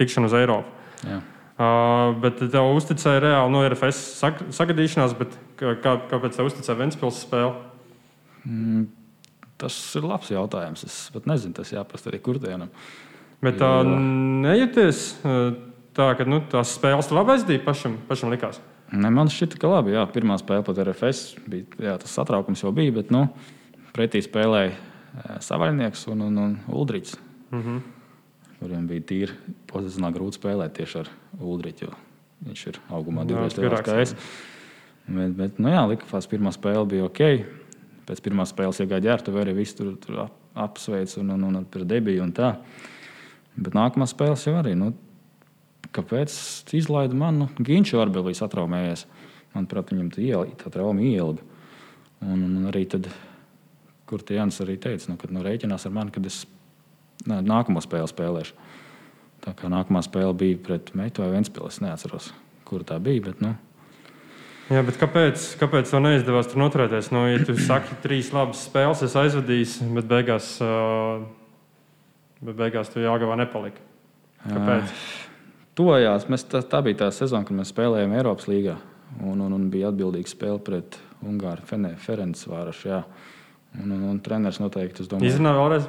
tikšanu 0.00 0.30
uz 0.30 0.34
Eiropu. 0.34 0.74
Jā. 1.06 1.20
Uh, 1.56 2.10
bet 2.20 2.42
tev 2.52 2.68
uzticēja 2.76 3.22
reāli 3.22 3.54
no 3.54 3.62
RFS 3.64 4.00
sag 4.18 4.42
sagadīšanās, 4.52 5.14
bet 5.16 5.38
kā, 5.56 5.94
kāpēc 6.10 6.36
tev 6.36 6.50
uzticēja 6.50 6.76
Ventspils 6.82 7.22
spēle? 7.22 7.54
Mm, 8.44 8.88
tas 9.62 9.78
ir 9.96 10.04
labs 10.04 10.34
jautājums. 10.34 10.84
Es 10.84 10.98
pat 11.14 11.30
nezinu, 11.30 11.56
tas 11.56 11.72
jāprasa 11.72 12.10
arī 12.10 12.20
kurdienam. 12.24 12.74
Bet 13.46 13.60
tā 13.62 13.72
uh, 13.84 13.94
nejūties. 14.44 15.06
Tā, 15.96 16.10
ka 16.18 16.26
nu, 16.28 16.42
tās 16.52 16.74
spēles 16.76 17.08
labi 17.14 17.38
aizdīja 17.38 17.62
pašam, 17.64 17.94
pašam 18.08 18.28
likās. 18.34 18.58
Ne, 18.92 19.10
man 19.10 19.30
šķita, 19.32 19.58
ka 19.58 19.70
labi. 19.70 19.94
Jā, 19.96 20.04
pirmā 20.10 20.36
spēle 20.38 20.62
pat 20.66 20.78
RFS 20.84 21.36
bija 21.50 21.88
jā, 21.88 21.96
tas 22.02 22.12
satraukums 22.14 22.62
jau 22.62 22.70
bija, 22.74 22.94
bet 22.94 23.10
nu, 23.14 23.24
pretī 23.96 24.22
spēlēja 24.22 24.72
eh, 24.72 25.38
Savaļnieks 25.42 26.06
un, 26.12 26.26
un, 26.28 26.42
un 26.44 26.56
Uldrichs. 26.70 27.16
Mm 27.50 27.62
-hmm. 27.62 27.80
Kuriem 28.60 28.86
bija 28.88 29.00
tīri 29.00 29.32
pozicionāli 29.68 30.16
grūti 30.16 30.40
spēlēt 30.40 30.76
tieši 30.78 30.98
ar 30.98 31.10
Uldrichu. 31.40 31.90
Viņš 32.46 32.66
ir 32.66 32.78
augumā 32.90 33.24
divreiz 33.26 33.56
lielāks 33.58 33.86
kā 33.88 34.00
es. 34.00 34.14
Bet, 35.06 35.36
bet 35.36 35.58
nu, 35.58 35.68
jā, 35.68 35.86
likās, 35.88 36.28
pirmā 36.28 36.52
spēle 36.52 36.86
bija 36.86 37.04
ok. 37.04 37.20
Pēc 38.06 38.20
pirmās 38.22 38.52
spēles 38.54 38.80
iegāja 38.80 39.02
ģērbta, 39.02 39.32
arī 39.40 39.54
viss 39.54 39.74
tur, 39.74 39.96
tur 39.96 40.20
ap, 40.26 40.34
apsveic 40.54 41.16
un, 41.18 41.30
un, 41.30 41.44
un, 41.44 41.64
par 41.64 41.84
debiju 41.84 42.22
un 42.22 42.32
tā. 42.32 42.54
Bet 43.56 43.74
nākamā 43.74 44.06
spēle 44.06 44.36
jau 44.36 44.54
arī. 44.60 44.74
Nu, 44.78 44.92
kāpēc 45.94 46.34
izlaida 46.76 47.16
manu 47.16 47.48
Ginču 47.58 48.00
arbelīs 48.02 48.42
atraumējies. 48.44 49.06
Manuprāt, 49.56 49.92
viņam 49.92 50.10
tā, 50.12 50.22
iela, 50.24 50.48
tā 50.60 50.72
trauma 50.72 51.04
ielga. 51.04 51.44
Un, 52.24 52.42
un 52.42 52.68
arī 52.70 52.84
tad, 52.90 53.08
kur 54.08 54.24
tie 54.24 54.38
Jānis 54.38 54.60
arī 54.64 54.76
teica, 54.80 55.10
nu, 55.12 55.18
kad 55.20 55.32
nu, 55.32 55.44
rēķinās 55.44 55.86
ar 55.88 55.94
mani, 55.96 56.12
kad 56.14 56.26
es 56.28 56.42
nē, 57.28 57.42
nākamo 57.44 57.82
spēli 57.84 58.10
spēlēšu. 58.12 58.56
Tā 59.44 59.52
kā 59.56 59.70
nākamā 59.70 60.02
spēle 60.04 60.34
bija 60.36 60.58
pret 60.68 60.90
Meitu 60.98 61.22
vai 61.22 61.30
Ventspili, 61.36 61.70
es 61.70 61.80
neatceros, 61.84 62.32
kur 62.68 62.84
tā 62.88 62.98
bija. 63.02 63.28
Bet, 63.28 63.42
nu, 63.44 63.54
Jā, 64.66 64.80
bet 64.82 64.96
kāpēc, 64.98 65.42
kāpēc 65.60 65.92
tev 65.92 66.00
neizdevās 66.02 66.48
tur 66.50 66.58
noturēties? 66.58 67.12
Nu, 67.14 67.22
ja 67.30 67.38
tu 67.46 67.54
saki, 67.54 68.00
trīs 68.02 68.32
labas 68.34 68.64
spēles, 68.66 69.04
es 69.06 69.14
aizvadīju, 69.14 69.92
bet 69.94 70.08
beigās, 70.10 70.48
bet 72.42 72.58
beigās 72.58 72.90
tu 72.90 73.04
Jāgavā 73.04 73.38
nepalika. 73.38 73.84
Kāpēc? 74.42 74.90
Uh, 74.90 75.25
Tojās, 75.76 76.24
mēs, 76.32 76.46
tā, 76.48 76.62
tā 76.64 76.80
bija 76.84 77.02
tā 77.04 77.10
sezona, 77.12 77.44
kad 77.44 77.56
mēs 77.58 77.68
spēlējām 77.74 78.14
Eiropas 78.16 78.48
līgā. 78.48 78.78
Un, 79.20 79.40
un, 79.44 79.52
un 79.52 79.68
bija 79.72 79.90
atbildīga 79.92 80.30
spēle 80.30 80.60
pret 80.64 80.96
Ungāru 81.24 81.64
Ferenc 81.68 82.40
Vārašu. 82.48 82.88
Jā. 82.88 83.02
Un, 83.76 83.92
un, 83.92 84.02
un 84.14 84.20
treneris 84.24 84.60
noteikti 84.62 85.04
uzdomāja. 85.04 85.34
Izrunā 85.34 85.52
vēlreiz? 85.56 85.88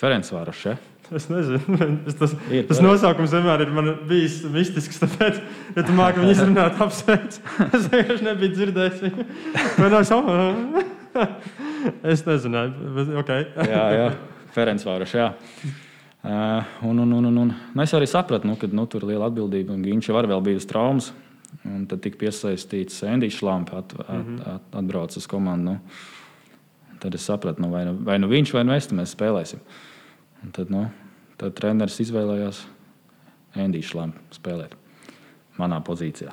Ferenc 0.00 0.32
Vārašu. 0.32 0.72
Ja? 0.72 0.76
Es 1.14 1.28
nezinu, 1.30 1.76
es 2.10 2.16
tas, 2.18 2.32
ir, 2.50 2.64
tas 2.66 2.80
nosaukums 2.82 3.34
vienmēr 3.36 3.66
ir 3.66 3.72
bijis 4.08 4.40
mistisks. 4.50 4.98
Tāpēc, 5.04 5.38
ja 5.76 5.84
tu 5.86 5.94
māki 5.96 6.24
viņu 6.24 6.34
izrunāt, 6.34 6.80
apsveic. 6.86 7.36
Es 7.68 7.88
vienkārši 7.92 8.26
nebiju 8.26 8.56
dzirdējis 8.56 9.04
viņu. 9.04 9.26
Vai 9.78 9.92
nav 9.92 10.06
savu? 10.08 10.36
Es 12.02 12.24
nezināju. 12.26 13.04
Okay. 13.22 13.44
jā, 13.70 13.82
jā. 13.94 14.06
Ferenc 14.52 14.82
Vārašu. 14.84 15.22
Uh, 15.22 15.76
un, 16.26 16.98
un, 16.98 17.12
un, 17.12 17.24
un, 17.24 17.38
un 17.38 17.52
nu, 17.54 17.82
es 17.82 17.94
arī 17.94 18.08
sapratu, 18.10 18.48
nu, 18.48 18.56
ka 18.58 18.66
nu, 18.72 18.86
tur 18.90 19.04
ir 19.04 19.12
liela 19.12 19.28
atbildība. 19.30 19.76
Viņš 19.78 20.08
jau 20.08 20.16
var 20.16 20.28
bija 20.42 20.58
uz 20.58 20.66
traumas. 20.66 21.12
Un 21.64 21.86
tad 21.88 22.02
tika 22.04 22.18
piesaistīts 22.20 23.02
Endijs 23.06 23.38
Šlamps, 23.38 23.72
at, 23.72 23.94
at, 24.00 24.08
mm 24.10 24.36
-hmm. 24.36 24.54
at, 24.54 24.62
atbraucis 24.80 25.16
uz 25.22 25.26
komandu. 25.26 25.72
Nu. 25.72 25.78
Tad 26.98 27.14
es 27.14 27.24
sapratu, 27.24 27.62
nu, 27.62 27.70
vai, 27.70 27.84
nu, 27.84 27.96
vai 28.00 28.18
nu 28.18 28.28
viņš 28.28 28.52
vai 28.52 28.64
nu 28.64 28.72
es 28.72 28.88
mēs 28.92 29.14
spēlēsim. 29.16 29.58
Un 30.42 30.50
tad, 30.50 30.70
nu, 30.70 30.86
tad 31.36 31.54
treneris 31.54 32.00
izvēlējās 32.00 32.66
Endijs 33.54 33.90
Šlampu 33.90 34.18
spēlēt 34.30 34.74
manā 35.58 35.80
pozīcijā. 35.80 36.32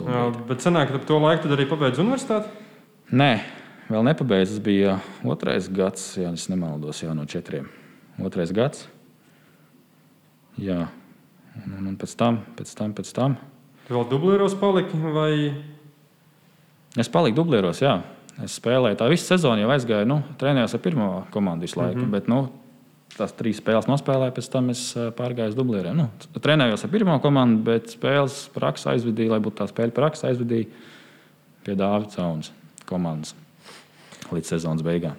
Jā, 0.00 0.22
bet 0.48 0.64
senāk, 0.64 0.90
ka 0.92 0.98
to 0.98 1.18
laiku 1.18 1.48
arī 1.52 1.68
pabeidz 1.68 1.98
universitāti? 1.98 2.48
Nē, 3.12 3.40
vēl 3.92 4.02
nepabeidz. 4.02 4.54
Tas 4.54 4.58
bija 4.64 4.96
otrais 5.24 5.68
gads, 5.68 6.16
ja 6.16 6.32
nemaldos, 6.48 7.02
jau 7.02 7.14
no 7.14 7.24
četriem. 7.24 7.68
Otrais 8.18 8.52
gads. 8.52 8.88
Jā, 10.60 10.88
un, 11.62 11.76
un, 11.78 11.86
un 11.92 11.98
pēc 12.00 12.16
tam, 12.18 12.42
pēc 12.58 12.72
tam, 12.76 12.92
pēc 12.96 13.12
tam. 13.16 13.36
Tu 13.86 13.94
vēl 13.96 14.08
dublēros 14.10 14.56
paliki? 14.60 14.98
Vai... 15.14 15.32
Es 17.00 17.08
paliku 17.12 17.40
dublēros, 17.40 17.80
jā. 17.82 18.00
Es 18.42 18.56
spēlēju 18.60 18.98
tā 19.00 19.08
visu 19.12 19.28
sezonu, 19.28 19.62
jau 19.64 19.72
aizgāju, 19.72 20.08
nu, 20.08 20.20
trenējos 20.40 20.76
ar 20.76 20.82
pirmo 20.84 21.08
komandu 21.32 21.66
visu 21.66 21.80
laiku. 21.80 21.98
Mm 21.98 22.04
-hmm. 22.04 22.12
bet, 22.16 22.28
nu, 22.28 22.48
tās 23.16 23.34
trīs 23.36 23.60
spēles 23.60 23.88
nospēlēju, 23.90 24.34
pēc 24.36 24.48
tam 24.52 24.70
es 24.72 24.84
pārgāju 25.18 25.52
uz 25.52 25.58
dublēriem. 25.58 25.96
Nu, 25.96 26.08
trenējos 26.40 26.84
ar 26.84 26.90
pirmo 26.90 27.18
komandu, 27.20 27.62
bet 27.62 27.92
spēles 27.92 28.48
praksa 28.54 28.94
aizvedīja, 28.94 29.34
lai 29.34 29.40
būtu 29.40 29.60
tā 29.60 29.68
spēle 29.68 29.92
praksa 29.92 30.28
aizvedīja 30.28 30.66
pie 31.64 31.76
Dāvidas 31.78 32.16
Zaunas 32.16 32.52
komandas 32.88 33.34
līdz 34.32 34.54
sezonas 34.54 34.82
beigām. 34.82 35.16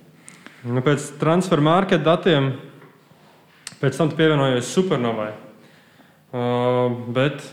Nu, 0.64 0.82
pēc 0.82 1.20
transfer 1.20 1.62
market 1.62 2.04
datiem 2.04 2.54
Pēc 3.84 4.00
tam 4.00 4.12
tu 4.12 4.16
pievienojies 4.16 4.70
Supernovai. 4.72 5.34
Uh, 6.34 6.96
bet 7.14 7.44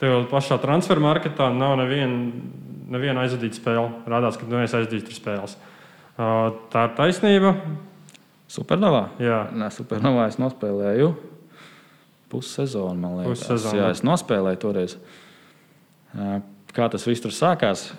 tev 0.00 0.28
pašā 0.30 0.56
transfer 0.62 1.02
marketā 1.02 1.50
nav 1.52 1.74
neviena 1.82 2.62
nevien 2.92 3.18
aizvadīta 3.18 3.58
spēle. 3.58 3.88
Rādās, 4.08 4.38
ka 4.38 4.48
neviens 4.48 4.74
aizdīs 4.76 5.04
trīs 5.06 5.20
spēles. 5.20 5.56
Uh, 6.12 6.52
tā 6.72 6.86
ir 6.88 6.94
taisnība. 6.98 7.54
Supernovā? 8.52 9.06
Jā, 9.22 9.46
Nē, 9.56 9.70
Supernovā 9.72 10.28
es 10.28 10.36
nospēlēju 10.40 11.12
pussezonu, 12.32 12.96
man 13.00 13.18
liekas. 13.20 13.42
Pussezonu. 13.42 13.78
Jā, 13.80 13.90
es 13.92 14.02
nospēlēju 14.04 14.60
toreiz. 14.60 14.96
Uh, 16.12 16.38
kā 16.76 16.88
tas 16.92 17.04
viss 17.08 17.24
tur 17.24 17.32
sākās? 17.36 17.90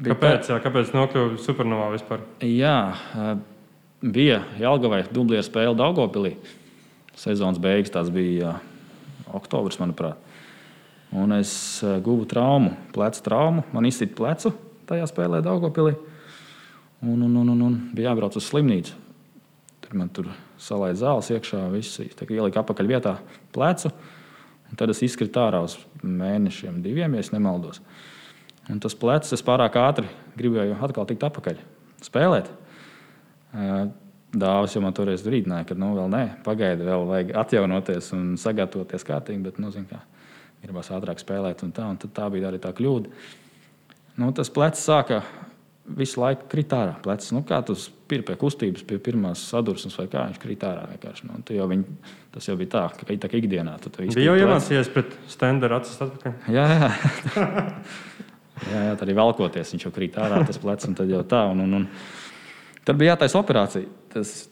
Kāpēc, 0.00 0.50
jā, 0.52 0.58
kāpēc 0.62 0.92
nokļuva 0.94 1.38
Supernovā 1.42 1.90
vispār? 1.92 2.22
Jā, 2.46 2.76
bija 4.00 4.38
Jālgavai 4.58 5.02
dublieru 5.10 5.44
spēle 5.44 5.74
Daugopilī. 5.78 6.36
Uh, 7.20 7.24
sezonas 7.24 7.58
beigas, 7.60 7.92
tas 7.92 8.08
bija 8.12 8.54
oktobris, 9.36 9.78
manuprāt. 9.80 10.16
Un 11.12 11.34
es 11.34 11.52
guvu 12.04 12.24
traumu, 12.30 12.72
plecu 12.94 13.22
traumu. 13.26 13.64
Man 13.74 13.88
izsita 13.88 14.14
plecu 14.16 14.54
tajā 14.88 15.08
spēlē 15.10 15.42
Daugopilī. 15.44 15.96
Un, 17.00 17.20
un, 17.26 17.34
un, 17.42 17.52
un, 17.52 17.64
un 17.66 17.76
bija 17.96 18.10
jābrauc 18.10 18.38
uz 18.38 18.46
slimnīcu. 18.46 18.94
Tur 19.84 19.98
man 19.98 20.10
tur 20.14 20.30
salaid 20.60 20.98
zāles 21.00 21.30
iekšā, 21.34 21.64
viss 21.74 22.00
ielika 22.00 22.62
apakaļ 22.62 22.90
vietā 22.90 23.16
plecu. 23.54 23.92
Un 24.70 24.78
tad 24.78 24.92
es 24.92 25.02
izkritu 25.02 25.42
ārā 25.42 25.64
uz 25.66 25.76
mēnešiem, 26.04 26.78
diviem, 26.84 27.16
ja 27.18 27.24
nemaldos. 27.34 27.82
Un 28.70 28.78
tas 28.80 28.94
plecs, 28.94 29.32
es 29.34 29.42
pārāk 29.42 29.76
ātri 29.80 30.06
gribēju 30.38 30.76
atkal 30.78 31.08
tikt 31.08 31.24
atpakaļ, 31.26 31.58
spēlēt. 32.06 32.52
Eh, 33.50 33.88
Dāvis 34.30 34.76
jau 34.76 34.82
man 34.84 34.94
toreiz 34.94 35.24
brīdināja, 35.26 35.66
ka 35.66 35.74
nu, 35.78 35.90
vēl 35.96 36.10
nē, 36.12 36.22
pagaidi, 36.46 36.86
vēl 36.86 37.06
vajag 37.08 37.32
atjaunoties 37.40 38.12
un 38.14 38.26
sagatavoties 38.38 39.06
kārtīgi, 39.06 39.42
bet, 39.48 39.58
nu, 39.58 39.72
kā, 39.90 39.98
gribās 40.62 40.92
ātrāk 40.94 41.18
spēlēt, 41.22 41.64
un 41.66 41.72
tā, 41.74 41.88
un 41.90 41.98
tā 41.98 42.28
bija 42.30 42.50
arī 42.50 42.60
tā 42.62 42.70
kļūda. 42.76 43.10
Nu, 44.20 44.30
tas 44.36 44.52
plecs 44.54 44.84
sāka 44.86 45.24
visu 45.98 46.20
laiku 46.22 46.46
krīt 46.52 46.70
ārā. 46.76 46.94
Plecs, 47.02 47.32
nu, 47.34 47.42
kā 47.46 47.58
tas 47.66 47.88
ir 48.14 48.22
pie 48.26 48.36
kustības, 48.38 48.84
pie 48.86 49.00
pirmās 49.02 49.42
sadursmes, 49.50 49.96
vai 49.98 50.06
kā 50.12 50.24
viņš 50.28 50.40
krīt 50.42 50.64
ārā. 50.68 50.86
Nu, 51.26 51.40
jau 51.56 51.66
viņi, 51.72 51.98
tas 52.34 52.46
jau 52.46 52.56
bija 52.60 52.74
tā, 52.76 52.84
ka 53.00 53.08
tā 53.10 53.30
kā 53.32 53.40
ikdienā. 53.40 53.76
Bija 53.98 54.28
jau 54.28 54.38
iemācījies 54.38 54.92
pret 54.94 55.16
standarta 55.30 55.82
acis 55.82 56.02
atpakaļ. 56.06 56.38
Jā, 56.54 56.66
jā. 56.70 56.90
jā, 58.70 58.80
jā, 58.90 58.94
tā 58.94 59.08
arī 59.08 59.18
velkoties, 59.18 59.74
viņš 59.74 59.88
jau 59.88 59.94
krīt 59.96 60.18
ārā, 60.22 60.44
tas 60.46 60.60
plecs, 60.62 60.86
un 60.90 60.98
tad 60.98 61.10
jau 61.10 61.24
tā. 61.26 61.48
Un, 61.50 61.64
un, 61.66 61.80
un, 61.80 61.88
Tad 62.80 62.96
bija 62.98 63.12
jātaisa 63.12 63.38
operācija. 63.38 63.99
Tas 64.10 64.48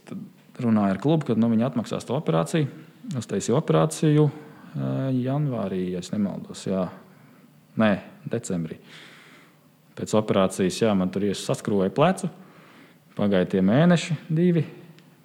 runāja 0.63 0.95
ar 0.95 1.01
klubu, 1.03 1.29
ka 1.29 1.39
nu, 1.39 1.51
viņi 1.53 1.67
atmaksās 1.69 2.07
to 2.07 2.17
operāciju. 2.19 2.69
Es 3.19 3.29
taisīju 3.31 3.57
operāciju 3.59 4.27
janvārī, 5.19 5.85
ja 5.95 6.03
nemaldos. 6.13 6.67
Jā. 6.69 6.89
Nē, 7.79 7.93
decembrī. 8.29 8.79
Pēc 9.99 10.15
operācijas, 10.19 10.83
jā, 10.83 10.93
man 10.95 11.11
tur 11.15 11.27
saskroja 11.35 11.91
plecu. 11.95 12.31
Pagāja 13.19 13.49
tie 13.51 13.63
mēneši, 13.67 14.15
divi, 14.31 14.63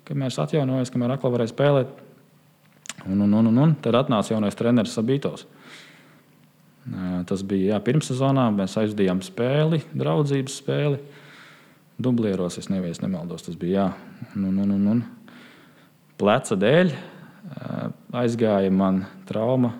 kamēr 0.07 0.31
es 0.31 0.39
atjaunojos, 0.41 0.89
kamēr 0.93 1.13
atkal 1.13 1.33
varēju 1.35 1.51
spēlēt. 1.51 1.91
Un, 3.03 3.19
un, 3.21 3.33
un, 3.33 3.49
un, 3.51 3.59
un 3.59 3.75
tad 3.83 3.97
atnāca 3.99 4.33
jaunais 4.33 4.57
treneris 4.57 4.95
Sabītos. 4.97 5.43
Tas 7.29 7.43
bija 7.47 7.75
jā, 7.75 7.81
pirmssezonā. 7.83 8.47
Mēs 8.55 8.75
aizdījām 8.79 9.21
spēli, 9.23 9.83
draudzības 9.93 10.57
spēli. 10.63 10.99
Dublieros, 12.03 12.59
es 12.59 12.69
nevienu 12.71 13.05
nemaldos, 13.05 13.45
tas 13.45 13.57
bija 13.59 13.73
jā. 13.79 13.87
Un, 14.35 14.47
un, 14.49 14.61
un, 14.65 14.75
un, 14.75 14.87
un. 14.95 15.03
Pleca 16.19 16.57
dēļ 16.59 16.93
aizgāja 18.13 18.71
man 18.73 19.03
trauma. 19.29 19.73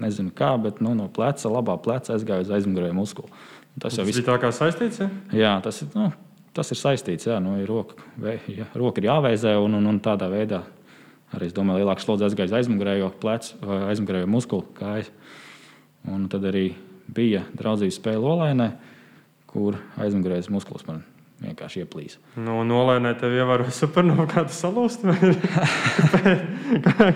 Nezinu 0.00 0.32
kā, 0.32 0.54
bet 0.62 0.78
nu, 0.80 0.94
no 0.96 1.10
pleca, 1.12 1.50
labā 1.52 1.74
pleca 1.82 2.14
aizgāja 2.14 2.46
uz 2.46 2.52
aizmugurēju 2.56 2.96
muskuli. 2.96 3.28
Tas 3.80 3.98
jau 3.98 4.06
viss 4.06 4.20
bija 4.22 4.30
tā 4.30 4.36
kā 4.40 4.48
saistīts. 4.54 5.02
Ja? 5.02 5.08
Jā, 5.36 5.50
tas 5.64 5.82
ir, 5.84 5.90
nu, 5.92 6.06
tas 6.56 6.72
ir 6.72 6.80
saistīts. 6.80 7.28
Jā, 7.28 7.36
nu, 7.42 7.58
ir 7.60 7.68
roka, 7.68 7.98
jā, 8.48 8.68
roka 8.78 9.02
ir 9.02 9.10
jāveizē 9.10 9.58
un, 9.60 9.76
un, 9.76 9.90
un 9.92 10.00
tādā 10.04 10.30
veidā 10.32 10.62
arī 11.36 11.50
es 11.50 11.54
domāju, 11.54 11.84
lielāka 11.84 12.02
slodze 12.02 12.26
aizgāja 12.26 12.50
uz 12.50 12.56
aizmugurējo 12.62 13.12
plecu, 13.20 13.60
aizmugurējo 13.90 14.30
muskuli 14.30 14.66
kājas. 14.80 15.12
Un 16.08 16.24
tad 16.32 16.48
arī 16.48 16.70
bija 17.12 17.44
draudzības 17.58 18.00
spēle 18.00 18.34
Olainē, 18.34 18.72
kur 19.50 19.76
aizmugurējais 20.00 20.50
muskulis 20.54 20.88
man 20.88 21.04
vienkārši 21.40 21.84
ieplīs. 21.84 22.18
Nu, 22.40 22.60
nolēnē 22.68 23.14
tev 23.20 23.34
ievēroja 23.36 23.72
supernovu, 23.74 24.26
kā 24.30 24.44
tu 24.48 24.56
salūst. 24.56 25.06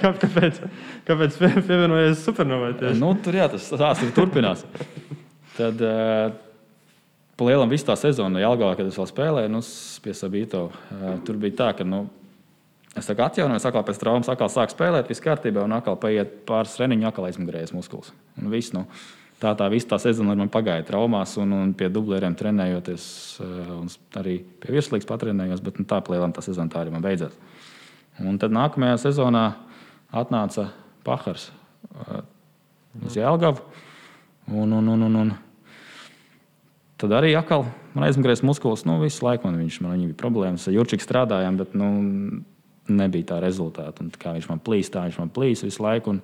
kāpēc, 0.04 0.62
kāpēc 1.08 1.38
pievienojies 1.42 2.24
supernovai? 2.24 2.72
Nu, 3.00 3.12
tur 3.24 3.38
jā, 3.38 3.48
tas 3.52 3.68
stāsts 3.68 4.14
turpinās. 4.16 4.64
Tad 5.58 5.80
uh, 5.84 6.34
pa 7.38 7.48
lielam 7.48 7.70
visu 7.70 7.86
tā 7.88 7.96
sezonu 8.00 8.42
Jālgavā, 8.42 8.74
kad 8.78 8.90
es 8.90 8.98
vēl 8.98 9.10
spēlēju, 9.12 9.54
nu, 9.54 9.62
pie 10.04 10.16
Sabīto, 10.16 10.66
uh, 10.72 11.08
tur 11.26 11.40
bija 11.40 11.60
tā, 11.62 11.72
ka, 11.78 11.88
nu, 11.88 12.06
Es 12.94 13.08
atjaunojos, 13.10 13.64
atkal 13.66 13.82
pēc 13.82 13.96
traumas, 13.98 14.28
atkal 14.30 14.46
sāku 14.52 14.70
spēlēt, 14.70 15.08
viss 15.10 15.22
kārtībā, 15.22 15.64
un 15.66 15.72
atkal 15.74 15.96
paiet 15.98 16.44
pāris 16.46 16.76
treniņu, 16.76 17.08
atkal 17.08 17.24
aizmugurējas 17.26 17.72
muskulis. 17.74 18.12
Un 18.38 18.52
viss, 18.52 18.70
nu, 18.70 18.84
tā 19.42 19.52
tā 19.58 19.68
visa 19.72 19.94
tā 19.94 19.98
sezona 20.02 20.36
man 20.38 20.52
pagāja 20.52 20.86
traumās, 20.88 21.36
un, 21.40 21.52
un 21.56 21.72
pie 21.76 21.90
dublēriem 21.92 22.36
trenējoties, 22.38 23.06
eh, 23.44 23.72
un 23.76 23.90
arī 24.20 24.38
pie 24.62 24.74
virslīgas 24.76 25.08
patrenējos, 25.10 25.62
bet 25.64 25.80
nu, 25.80 25.86
tā 25.88 26.00
plēlām 26.04 26.34
tā 26.34 26.44
sezona 26.44 26.72
tā 26.72 26.84
arī 26.84 26.94
man 26.94 27.04
beidzās. 27.04 27.36
Un 28.22 28.38
tad 28.38 28.54
nākamajā 28.54 29.00
sezonā 29.08 29.48
atnāca 30.14 30.68
Pahars 31.04 31.48
uh, 31.50 32.22
uz 33.02 33.16
Jēlgavu. 33.18 33.64
Un, 34.54 34.70
un, 34.76 34.88
un, 34.92 35.02
un, 35.08 35.16
un. 35.18 35.32
Tad 37.00 37.14
arī 37.18 37.32
atkal 37.36 37.66
man 37.96 38.06
aizmugurējas 38.06 38.44
muskulis. 38.46 38.84
Nu, 38.86 39.00
visu 39.02 39.24
laiku 39.26 39.48
man, 39.48 39.58
viņš, 39.58 39.80
man 39.82 39.98
bija 39.98 40.18
problēmas. 40.20 40.68
Ar 40.68 40.76
Jurčiku 40.76 41.04
strādājām, 41.04 41.58
bet 41.58 41.74
nu, 41.76 41.88
nebija 42.86 43.32
tā 43.32 43.40
rezultāta. 43.42 44.04
Un, 44.04 44.12
kā 44.14 44.36
viņš 44.36 44.48
man 44.52 44.62
plīs, 44.64 44.92
tā 44.94 45.06
viņš 45.08 45.20
man 45.24 45.32
plīs 45.34 45.64
visu 45.66 45.82
laiku. 45.84 46.14
Un 46.14 46.22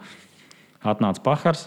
atnāca 0.95 1.25
Pahars. 1.26 1.67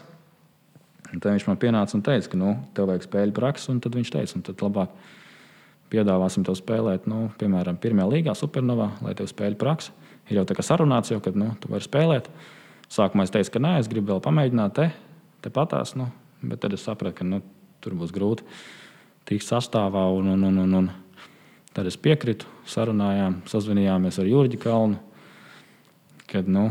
Tad 1.14 1.30
viņš 1.30 1.46
man 1.50 1.60
pienāca 1.62 1.98
un 1.98 2.04
teica, 2.06 2.32
ka 2.32 2.40
nu, 2.40 2.56
tev 2.74 2.90
vajag 2.90 3.06
spēļu 3.06 3.36
praksi. 3.38 3.76
Tad 3.84 3.98
viņš 3.98 4.14
teica, 4.16 4.36
un 4.38 4.46
tad 4.48 4.64
labāk 4.66 4.96
piedāvāsim 5.94 6.46
tev 6.46 6.58
spēlēt, 6.58 7.06
nu, 7.10 7.28
piemēram, 7.38 7.78
pirmajā 7.82 8.10
līgā, 8.10 8.34
supernovā, 8.38 8.90
lai 9.06 9.14
tev 9.18 9.30
spēļu 9.30 9.60
praksi. 9.62 9.94
Ir 10.32 10.40
jau 10.40 10.48
tā 10.50 10.58
kā 10.58 10.66
sarunāts, 10.66 11.12
jau, 11.14 11.20
ka 11.22 11.36
nu, 11.38 11.52
tu 11.62 11.70
vari 11.70 11.86
spēlēt. 11.86 12.32
Sākumā 12.94 13.28
es 13.28 13.34
teicu, 13.34 13.54
ka 13.54 13.62
nē, 13.62 13.76
es 13.82 13.90
gribu 13.92 14.14
vēl 14.14 14.24
pamēģināt 14.26 14.74
te, 14.80 14.90
te 15.46 15.54
patās. 15.54 15.94
Nu, 16.00 16.10
bet 16.42 16.64
tad 16.66 16.74
es 16.74 16.86
sapratu, 16.86 17.20
ka 17.22 17.28
nu, 17.28 17.44
tur 17.84 17.98
būs 18.00 18.16
grūti 18.16 18.48
tikt 19.30 19.46
sastāvā 19.46 20.08
un, 20.18 20.34
un, 20.34 20.50
un, 20.50 20.58
un, 20.66 20.78
un 20.82 20.92
Tad 21.74 21.88
es 21.90 21.96
piekrītu, 21.98 22.46
sarunājām, 22.70 23.40
sazvanījāmies 23.50 24.20
ar 24.22 24.28
Jurģi 24.30 24.60
Kalnu, 24.62 25.00
kad 26.30 26.46
nu, 26.46 26.68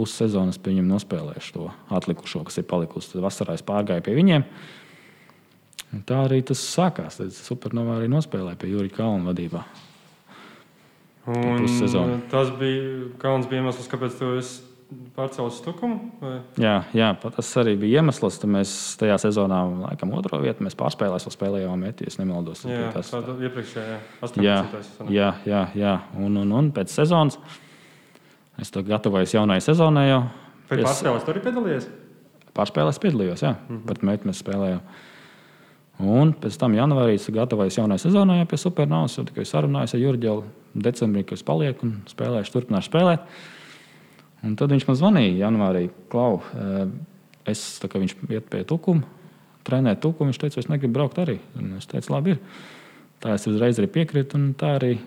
pussezonas 0.00 0.58
pie 0.58 0.72
viņiem 0.72 0.88
nospēlēšu 0.88 1.56
to 1.58 1.68
atlikušo, 1.92 2.46
kas 2.48 2.58
ir 2.62 2.68
palikusi. 2.70 3.12
Tad 3.12 3.26
vasarā 3.26 3.58
es 3.58 3.66
pārgāju 3.66 4.06
pie 4.08 4.16
viņiem. 4.16 4.46
Un 5.90 6.02
tā 6.06 6.24
arī 6.24 6.40
tas 6.46 6.62
sākās. 6.62 7.20
Tad 7.20 7.36
Supernovā 7.36 7.98
arī 7.98 8.10
nospēlēja 8.10 8.58
pie 8.60 8.72
Jurģa 8.72 8.96
Kalna 8.96 9.30
vadībā. 9.30 9.62
Tas 12.32 12.50
bija 12.58 13.10
Kalns 13.20 13.48
bija 13.50 13.62
iemesls, 13.62 13.88
kāpēc 13.90 14.18
tu 14.18 14.32
esi 14.40 14.66
pārcēlus 15.14 15.60
stukumu? 15.60 15.98
Vai? 16.22 16.36
Jā, 16.60 16.74
jā, 16.96 17.10
tas 17.22 17.50
arī 17.60 17.76
bija 17.78 18.00
iemesls. 18.00 18.40
Mēs 18.50 18.74
tajā 19.00 19.18
sezonā, 19.22 19.60
laikam, 19.84 20.14
otro 20.18 20.40
vietu 20.42 20.66
mēs 20.66 20.78
pārspēlējām, 20.78 21.34
spēlējām 21.34 21.84
metī, 21.84 22.08
ja 22.08 22.22
nemaldos. 22.22 22.64
Jā, 22.66 22.90
tas 22.96 23.12
bija 23.14 23.50
iepriekšējā, 23.50 23.98
18. 24.26 24.42
Jā, 24.44 24.60
jā, 25.10 25.32
jā, 25.46 25.64
jā. 25.78 25.96
Un, 26.18 26.40
un, 26.42 26.56
un 26.60 26.72
pēc 26.74 26.94
sezonas 26.94 27.38
es 28.60 28.70
to 28.70 28.82
gatavojos 28.86 29.34
jaunajai 29.34 29.64
sezonai. 29.64 30.08
Jau. 30.10 30.22
Pēc 30.70 30.84
pārspēlēs 30.86 31.26
tur 31.26 31.34
arī 31.34 31.44
piedalījies? 31.46 31.86
Pārspēlēs 32.56 33.00
piedalījos, 33.02 33.42
jā. 33.42 33.54
Mm 33.54 33.76
-hmm. 33.76 33.86
Pat 33.88 34.02
meitu 34.02 34.28
mēs 34.28 34.42
spēlējām. 34.44 34.80
Un 36.00 36.32
pēc 36.32 36.56
tam 36.56 36.74
janvārī 36.74 37.14
es 37.14 37.28
gatavojos 37.30 37.76
jaunajai 37.76 37.98
sezonai 37.98 38.46
pie 38.48 38.56
Supernovas. 38.56 39.18
Jau 39.18 39.24
tikai 39.24 39.44
sarunājos 39.44 39.94
ar 39.94 40.00
Jurģelu 40.00 40.44
decembrī, 40.74 41.24
ka 41.24 41.34
es 41.34 41.42
palieku 41.42 41.86
un 41.86 42.02
spēlēšu, 42.08 42.52
turpināšu 42.54 42.88
spēlēt. 42.88 43.20
Un 44.42 44.56
tad 44.56 44.72
viņš 44.72 44.86
man 44.88 44.96
zvanīja 44.96 45.38
janvārī, 45.44 45.90
Klau, 46.08 46.40
eh, 46.56 46.86
es, 47.44 47.80
kā 47.80 48.00
viņš 48.00 48.16
iet 48.30 48.48
pie 48.50 48.64
tukuma, 48.64 49.02
trenē 49.64 49.96
tukumu. 50.00 50.30
Viņš 50.30 50.38
teica, 50.38 50.58
es 50.58 50.68
negribu 50.68 50.92
braukt 50.92 51.18
arī. 51.18 51.38
Un 51.58 51.76
es 51.76 51.86
teicu, 51.86 52.12
labi, 52.12 52.30
ir. 52.30 52.38
Tā 53.20 53.34
es 53.34 53.46
uzreiz 53.46 53.78
arī 53.78 53.86
piekrītu, 53.86 54.34
un 54.34 54.54
tā 54.54 54.78
arī 54.78 54.98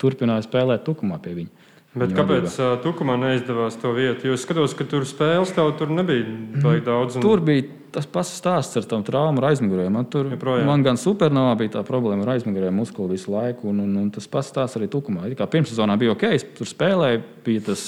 turpināju 0.00 0.46
spēlēt 0.46 0.84
tukumā 0.84 1.20
pie 1.20 1.34
viņa. 1.34 1.48
Bet 1.96 2.12
kāpēc 2.12 2.58
uh, 2.60 2.74
Tukumā 2.84 3.16
neizdevās 3.20 3.78
to 3.80 3.94
vietu? 3.96 4.28
Jo 4.28 4.36
es 4.36 4.42
skatos, 4.44 4.74
ka 4.76 4.84
tur 4.88 5.06
spēles 5.08 5.54
tev 5.56 5.70
tur 5.78 5.92
nebija 5.92 6.26
mm. 6.28 6.82
daudz. 6.84 7.16
Un... 7.16 7.24
Tur 7.24 7.40
bija 7.44 7.64
tas 7.94 8.08
pats 8.12 8.34
stāsts 8.36 8.76
ar 8.76 8.84
tām 8.88 9.04
traumu 9.06 9.40
ar 9.40 9.48
aizmugurēju. 9.54 9.92
Man, 9.94 10.08
tur, 10.12 10.28
Joprojām. 10.34 10.68
man 10.68 10.84
gan 10.84 11.00
supernovā 11.00 11.54
bija 11.62 11.78
tā 11.78 11.84
problēma 11.88 12.26
ar 12.26 12.34
aizmugurēju 12.34 12.74
muskuli 12.76 13.16
visu 13.16 13.32
laiku, 13.32 13.70
un, 13.72 13.80
un, 13.86 13.96
un 14.02 14.10
tas 14.12 14.28
pats 14.28 14.52
stāsts 14.52 14.76
arī 14.76 14.90
Tukumā. 14.92 15.24
Pirmssezonā 15.40 15.96
bija 16.00 16.12
ok, 16.12 16.28
es 16.36 16.44
tur 16.58 16.68
spēlēju, 16.68 17.22
bija 17.46 17.64
tas 17.70 17.86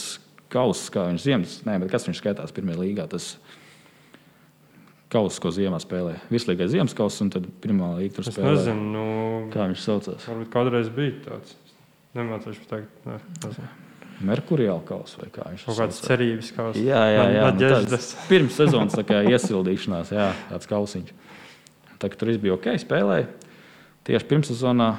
kauss, 0.53 0.89
kā 0.95 1.05
viņš 1.11 1.27
ziemas, 1.27 1.59
nē, 1.69 1.77
bet 1.83 1.93
kas 1.93 2.09
viņš 2.09 2.23
skaitās 2.23 2.55
pirmajā 2.57 2.81
līgā. 2.81 3.05
Tas 3.13 3.35
kauss, 5.13 5.41
ko 5.43 5.53
ziemā 5.53 5.81
spēlē. 5.85 6.17
Vislīgais 6.33 6.73
ziemas 6.73 6.97
kauss, 6.97 7.21
un 7.25 7.33
tad 7.35 7.49
pirmā 7.63 7.95
līga 7.99 8.19
tur 8.19 8.29
spēlē. 8.31 8.55
Es 8.55 8.65
nezinu, 8.65 8.89
nu, 8.95 9.05
kā 9.53 9.69
viņš 9.69 9.85
saucās. 9.85 10.31
Varbūt 10.31 10.55
kādreiz 10.55 10.89
bija 10.97 11.19
tāds. 11.27 11.59
Nemācīšu 12.17 12.65
pateikt. 12.65 13.05
Ne, 13.05 13.21
Merkurijāla 14.27 14.83
kausa 14.87 15.21
vai 15.21 15.29
kā 15.35 15.45
viņš 15.51 15.67
to 15.67 15.75
sauc. 15.75 15.83
Kāds 15.85 16.01
cerības 16.03 16.49
kausa. 16.57 16.81
Jā, 16.83 17.03
jā, 17.15 17.27
jā. 17.37 17.51
Nu, 17.55 17.69
tāds, 17.75 18.09
pirms 18.31 18.57
sezonas 18.59 18.99
iesildīšanās, 18.99 20.15
jā, 20.17 20.33
tāds 20.49 20.71
kausiņš. 20.71 21.13
Tā, 21.99 22.11
tur 22.11 22.33
viss 22.33 22.43
bija 22.43 22.57
ok, 22.57 22.73
spēlēja. 22.83 23.29
Tieši 24.09 24.29
pirmssezonā 24.31 24.91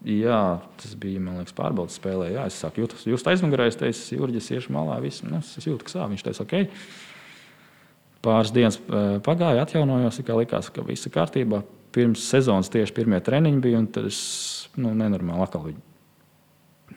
Jā, 0.00 0.62
tas 0.80 0.94
bija 0.96 1.20
liekas, 1.20 1.52
pārbaudas 1.52 1.98
spēlē. 2.00 2.30
Jā, 2.32 2.46
es 2.48 2.56
saku, 2.56 2.86
jūs 2.88 3.26
aizmugurē, 3.28 3.66
es 3.68 3.76
teicu, 3.76 4.16
Jurģis, 4.16 4.48
iešu 4.56 4.72
malā. 4.72 4.96
Visu, 5.04 5.26
nu, 5.28 5.42
es 5.44 5.66
jūtu, 5.66 5.84
ka 5.84 5.92
sāp. 5.92 6.08
Viņš 6.14 6.24
teica, 6.24 6.46
ok. 6.46 6.54
Pāris 8.24 8.52
dienas 8.56 8.80
pagāja, 9.26 9.66
atjaunojos, 9.66 10.22
kā 10.24 10.38
likās, 10.38 10.72
ka 10.72 10.84
viss 10.88 11.08
ir 11.08 11.12
kārtībā. 11.12 11.60
Pirms 11.92 12.24
sezonas 12.32 12.72
tieši 12.72 12.96
pirmie 12.96 13.20
treniņi 13.24 13.60
bija, 13.60 13.82
un 13.82 13.90
tad 13.92 14.08
es 14.08 14.22
nu, 14.80 14.94
nenormāli 14.96 15.44
atkal 15.44 15.68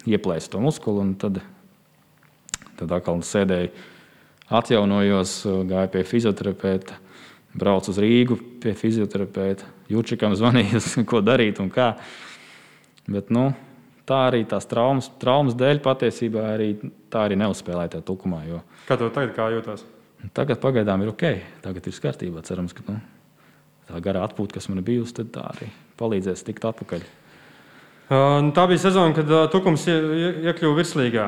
ieplēsu 0.09 0.53
to 0.53 0.61
muskuli. 0.63 1.05
Tad, 1.21 1.41
tad 2.79 2.95
atkal 2.97 3.21
sēdēju, 3.25 3.71
atjaunojos, 4.53 5.35
gāju 5.69 5.91
pie 5.93 6.03
fizioterapeita, 6.07 6.97
braucu 7.57 7.93
uz 7.93 8.01
Rīgu 8.01 8.39
pie 8.63 8.75
fizioterapeita. 8.77 9.69
Jučikam 9.91 10.35
zvanīju, 10.37 10.81
ko 11.09 11.21
darīt 11.23 11.61
un 11.63 11.71
kā. 11.73 11.93
Bet, 13.09 13.33
nu, 13.35 13.51
tā 14.07 14.27
arī 14.29 14.43
tās 14.47 14.67
traumas, 14.69 15.09
traumas 15.21 15.57
dēļ 15.59 15.81
patiesībā 15.83 16.45
arī 16.53 16.69
tā 17.11 17.27
arī 17.27 17.39
neuzspēlēja 17.39 17.97
tajā 17.97 18.07
tukumā. 18.07 18.43
Jo... 18.47 18.61
Kā 18.87 18.97
tev 18.99 19.11
tagad 19.15 19.35
kā 19.37 19.49
jūtas? 19.53 19.83
Tagad 20.31 20.61
pagaidām 20.63 21.03
ir 21.03 21.11
ok, 21.11 21.25
tagad 21.65 21.87
ir 21.87 21.97
kārtībā. 22.05 22.43
Cerams, 22.47 22.75
ka 22.75 22.85
nu, 22.87 22.95
tā 23.89 23.99
garā 24.03 24.23
atpūta, 24.23 24.55
kas 24.55 24.69
man 24.71 24.79
ir 24.79 24.87
bijusi, 24.87 25.25
tā 25.27 25.43
arī 25.51 25.67
palīdzēs 25.99 26.45
tikt 26.47 26.63
atpakaļ. 26.69 27.03
Uh, 28.03 28.49
tā 28.53 28.65
bija 28.67 28.81
sezona, 28.83 29.13
kad 29.15 29.29
Tukums 29.53 29.85
iekļuva 29.87 30.75
virslīgā. 30.77 31.27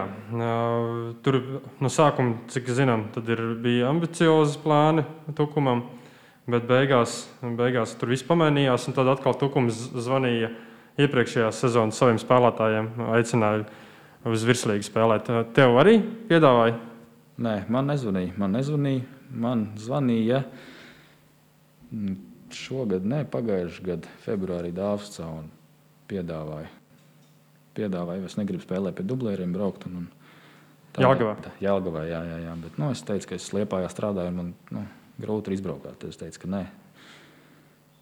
Tur 1.25 1.38
no 1.81 1.91
sākuma, 1.91 2.35
cik 2.51 2.67
zinām, 2.75 3.07
bija 3.63 3.89
ambiciozi 3.89 4.59
plāni 4.61 5.05
Tukumam, 5.38 5.85
bet 6.51 6.67
beigās, 6.69 7.23
beigās 7.41 7.95
tur 7.99 8.11
viss 8.11 8.27
pamainījās. 8.27 8.89
Tad 8.93 9.13
atkal 9.15 9.38
Tukums 9.39 9.79
zvanīja 9.95 10.51
iepriekšējās 11.01 11.63
sezonas 11.63 11.97
saviem 11.99 12.19
spēlētājiem 12.21 12.91
aicināja 13.15 13.65
uz 14.27 14.45
virslīgu 14.45 14.85
spēlēt. 14.85 15.31
Tev 15.55 15.79
arī 15.81 15.97
piedāvāja? 16.29 16.77
Nē, 17.41 17.57
man 17.71 17.91
nezvanīja. 17.91 18.35
Man, 18.39 18.55
nezvanīja. 18.59 19.03
man 19.31 19.67
zvanīja 19.79 20.45
Mm, 21.95 22.15
Šogad, 22.55 23.05
ne 23.05 23.23
pagājušajā 23.29 23.85
gadā, 23.85 24.11
februārī 24.23 24.71
dāvāts 24.75 25.19
un 25.23 25.47
piedāvāja. 26.11 26.71
Piedāvāja, 27.75 28.23
es 28.27 28.37
negribu 28.39 28.63
spēlēt 28.63 28.95
pie 28.97 29.05
dublēriem, 29.07 29.51
braukt. 29.55 29.87
Un, 29.89 30.05
un 30.05 31.03
Jelgavā. 31.03 31.35
Jelgavā, 31.63 32.05
jā, 32.07 32.21
jā, 32.23 32.37
jā. 32.45 32.55
Bet, 32.63 32.77
nu, 32.79 32.89
es 32.95 33.03
teicu, 33.05 33.31
ka 33.31 33.39
es 33.39 33.49
Liepājā 33.55 33.89
strādāju, 33.91 34.31
un 34.31 34.39
man 34.39 34.51
nu, 34.71 34.85
grūti 35.21 35.51
ir 35.51 35.57
izbraukt. 35.57 36.05
Es 36.07 36.19
teicu, 36.21 36.45
ka 36.45 36.51
nē, 36.53 36.61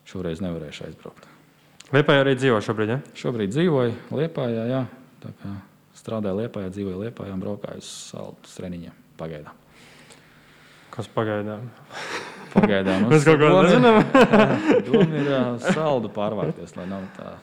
šoreiz 0.09 0.43
nevarēšu 0.45 0.87
aizbraukt. 0.89 1.29
Liepājā 1.93 2.23
arī 2.23 2.35
dzīvo 2.37 2.59
šobrīd, 2.63 2.93
ja? 2.93 2.99
Šobrīd 3.17 3.53
dzīvoju 3.53 4.17
Liepājā, 4.17 4.67
jā. 4.69 4.83
Tā 5.23 5.33
kā 5.41 5.55
strādāju 5.97 6.43
Liepājā, 6.43 6.71
dzīvoju 6.73 7.01
Liepājā 7.05 7.33
un 7.35 7.41
braukāju 7.43 7.83
uz 7.83 7.89
Saltas 8.11 8.55
treniņiem 8.57 8.95
pagaidām. 9.19 9.59
Kas 10.93 11.09
pagaidām? 11.09 11.65
Pagaidām. 12.53 13.07
Mēs 13.11 13.25
kaut 13.25 13.41
ko 13.41 13.49
nezinām. 13.65 13.99
Doma 14.87 15.21
ir 15.21 15.31
saldu 15.73 16.11
pārvākties, 16.13 16.75
lai 16.77 16.85
nav 16.91 17.07
tā. 17.17 17.33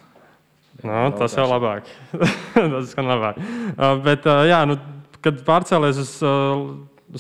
Nu, 0.87 1.11
tas 1.19 1.35
jau 1.37 1.47
labāk. 1.51 1.88
tas 2.55 2.90
skan 2.93 3.09
labāk. 3.11 3.40
Uh, 3.77 3.97
bet, 4.05 4.27
uh, 4.29 4.45
jā, 4.49 4.61
nu, 4.69 4.79
kad 5.25 5.40
pārcēlies 5.47 5.99
uz 6.01 6.12
uh, 6.25 6.62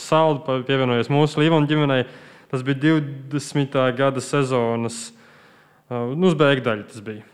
saldu, 0.00 0.42
pa- 0.46 0.60
pievienojies 0.66 1.10
mūsu 1.12 1.42
Līvona 1.42 1.68
ģimenei, 1.70 2.04
tas 2.52 2.64
bija 2.66 2.78
20. 3.32 3.76
gada 3.98 4.22
sezonas 4.24 5.00
uh, 5.90 6.12
nu, 6.14 6.30
uz 6.30 6.36
beigdaļa. 6.40 6.86
Tas 6.92 7.02
bija. 7.04 7.26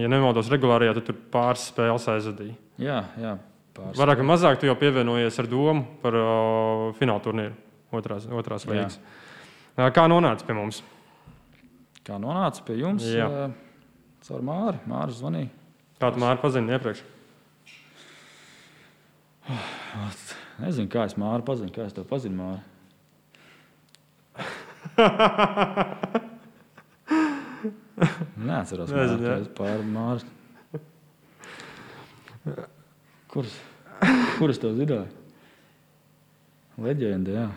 Ja 0.00 0.08
nemaldos 0.08 0.48
regulārajā, 0.52 0.94
tad 0.96 1.08
tur 1.10 1.18
pāris 1.34 1.66
spēles 1.68 2.06
aizvadīja. 2.14 2.54
Jā, 2.80 3.02
jā. 3.20 3.34
Pāris. 3.74 3.98
Vairāk 3.98 4.20
vai 4.22 4.28
mazāk 4.30 4.60
tu 4.62 4.68
jau 4.68 4.76
pievienojies 4.78 5.36
ar 5.42 5.48
domu 5.50 5.82
par 6.00 6.14
uh, 6.16 6.86
fināla 6.96 7.20
turnīru 7.24 7.56
otrās, 7.94 8.24
otrās 8.30 8.64
līnijas. 8.70 9.00
Uh, 9.74 9.88
kā 9.94 10.06
nonāca 10.08 10.46
pie 10.46 10.54
mums? 10.56 10.78
Kā 12.06 12.16
nonāca 12.22 12.62
pie 12.64 12.78
jums? 12.78 13.04
Jā. 13.10 13.26
Uh, 13.26 13.90
caur 14.24 14.44
Māri. 14.46 14.80
Māris 14.88 15.18
zvanīja. 15.20 15.50
Kā 16.02 16.10
tu 16.12 16.22
māri 16.22 16.42
pazini 16.42 16.74
iepriekš? 16.74 17.00
Nezinu, 20.58 20.88
kā 20.90 21.04
es 21.08 21.14
Māri 21.18 21.42
pazinu, 21.46 21.70
kā 21.74 21.82
es 21.88 21.94
to 21.96 22.04
pazinu. 22.06 22.36
Māri. 22.38 22.60
Neatceros, 28.44 28.90
Nezinu, 28.94 29.18
Māri, 29.18 29.24
jā. 29.24 29.28
kā 29.28 29.34
es 29.42 29.48
pāri 29.58 29.84
Māri. 29.90 30.24
Kurus? 33.34 33.54
Kurus 34.38 34.58
to 34.62 34.68
zināju? 34.78 35.10
Leģenda, 36.84 37.30
jā. 37.40 37.46